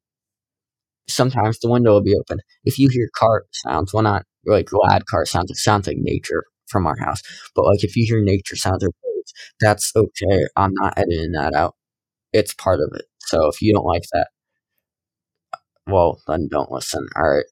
sometimes 1.08 1.60
the 1.60 1.70
window 1.70 1.92
will 1.92 2.04
be 2.04 2.16
open. 2.16 2.40
If 2.64 2.80
you 2.80 2.90
hear 2.90 3.10
car 3.16 3.46
sounds, 3.52 3.94
well, 3.94 4.04
not 4.04 4.24
like 4.46 4.68
glad 4.68 5.06
car 5.08 5.26
sounds. 5.26 5.52
It 5.52 5.58
sounds 5.58 5.88
like 5.88 5.98
nature 6.00 6.46
from 6.68 6.86
our 6.88 6.98
house. 6.98 7.22
But 7.56 7.66
like 7.66 7.84
if 7.84 7.96
you 7.96 8.06
hear 8.08 8.22
nature 8.24 8.56
sounds 8.56 8.84
or 8.84 8.90
birds, 8.90 9.34
that's 9.60 9.92
okay. 9.96 10.46
I'm 10.56 10.74
not 10.74 10.98
editing 10.98 11.32
that 11.34 11.54
out. 11.54 11.76
It's 12.34 12.54
part 12.54 12.80
of 12.80 12.92
it. 12.98 13.06
So 13.20 13.48
if 13.48 13.62
you 13.62 13.74
don't 13.74 13.86
like 13.86 14.04
that, 14.14 14.28
well, 15.88 16.22
then 16.28 16.48
don't 16.50 16.72
listen. 16.72 17.08
All 17.16 17.30
right. 17.30 17.46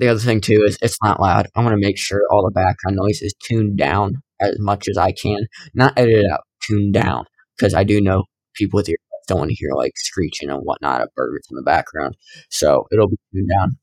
The 0.00 0.08
other 0.08 0.20
thing 0.20 0.40
too 0.40 0.64
is 0.66 0.78
it's 0.80 0.96
not 1.02 1.20
loud. 1.20 1.48
I'm 1.54 1.64
gonna 1.64 1.76
make 1.76 1.98
sure 1.98 2.22
all 2.30 2.42
the 2.42 2.50
background 2.50 2.96
noise 2.96 3.20
is 3.20 3.34
tuned 3.46 3.76
down 3.76 4.22
as 4.40 4.58
much 4.58 4.88
as 4.88 4.96
I 4.96 5.12
can. 5.12 5.46
Not 5.74 5.92
edited 5.98 6.24
out, 6.24 6.40
tuned 6.62 6.94
down. 6.94 7.26
Because 7.56 7.74
I 7.74 7.84
do 7.84 8.00
know 8.00 8.24
people 8.54 8.78
with 8.78 8.88
ears 8.88 8.96
don't 9.28 9.40
want 9.40 9.50
to 9.50 9.56
hear 9.56 9.70
like 9.76 9.92
screeching 9.96 10.48
and 10.48 10.60
whatnot 10.62 11.02
of 11.02 11.10
birds 11.14 11.46
in 11.50 11.56
the 11.56 11.62
background. 11.62 12.16
So 12.48 12.86
it'll 12.90 13.08
be 13.08 13.18
tuned 13.34 13.50
down 13.54 13.76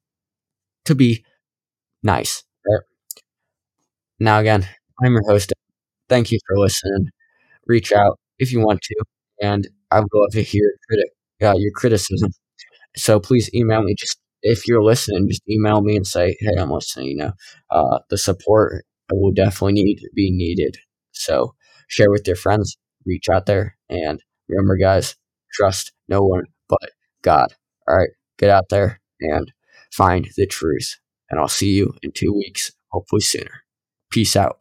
to 0.85 0.95
be 0.95 1.23
nice. 2.01 2.43
Right? 2.67 2.81
Now 4.19 4.39
again, 4.39 4.67
I'm 5.03 5.13
your 5.13 5.23
host. 5.29 5.53
Thank 6.09 6.31
you 6.31 6.39
for 6.47 6.57
listening. 6.57 7.09
Reach 7.67 7.93
out 7.93 8.19
if 8.39 8.51
you 8.51 8.59
want 8.59 8.81
to, 8.81 8.95
and 9.41 9.67
I 9.91 9.99
would 9.99 10.09
love 10.13 10.31
to 10.31 10.41
hear 10.41 10.63
critic, 10.89 11.11
uh, 11.43 11.57
your 11.59 11.71
criticism. 11.75 12.31
So 12.95 13.19
please 13.19 13.53
email 13.53 13.83
me. 13.83 13.93
Just 13.95 14.19
if 14.47 14.67
you're 14.67 14.83
listening, 14.83 15.27
just 15.29 15.43
email 15.49 15.81
me 15.81 15.95
and 15.95 16.07
say, 16.07 16.35
"Hey, 16.39 16.55
I'm 16.59 16.71
listening." 16.71 17.07
You 17.07 17.17
know, 17.17 17.31
uh, 17.71 17.99
the 18.09 18.17
support 18.17 18.85
will 19.11 19.31
definitely 19.33 19.73
need 19.83 19.99
be 20.15 20.31
needed. 20.31 20.77
So 21.11 21.55
share 21.87 22.11
with 22.11 22.27
your 22.27 22.35
friends. 22.35 22.77
Reach 23.05 23.29
out 23.29 23.45
there, 23.45 23.77
and 23.89 24.21
remember, 24.49 24.77
guys, 24.77 25.15
trust 25.53 25.93
no 26.09 26.21
one 26.21 26.45
but 26.69 26.91
God. 27.21 27.53
All 27.87 27.95
right, 27.97 28.09
get 28.37 28.49
out 28.49 28.65
there 28.69 28.99
and 29.21 29.51
find 29.91 30.27
the 30.37 30.45
truth. 30.47 30.97
And 31.29 31.39
I'll 31.39 31.47
see 31.49 31.73
you 31.73 31.93
in 32.03 32.11
two 32.11 32.33
weeks, 32.33 32.71
hopefully 32.91 33.21
sooner. 33.21 33.63
Peace 34.11 34.35
out. 34.35 34.57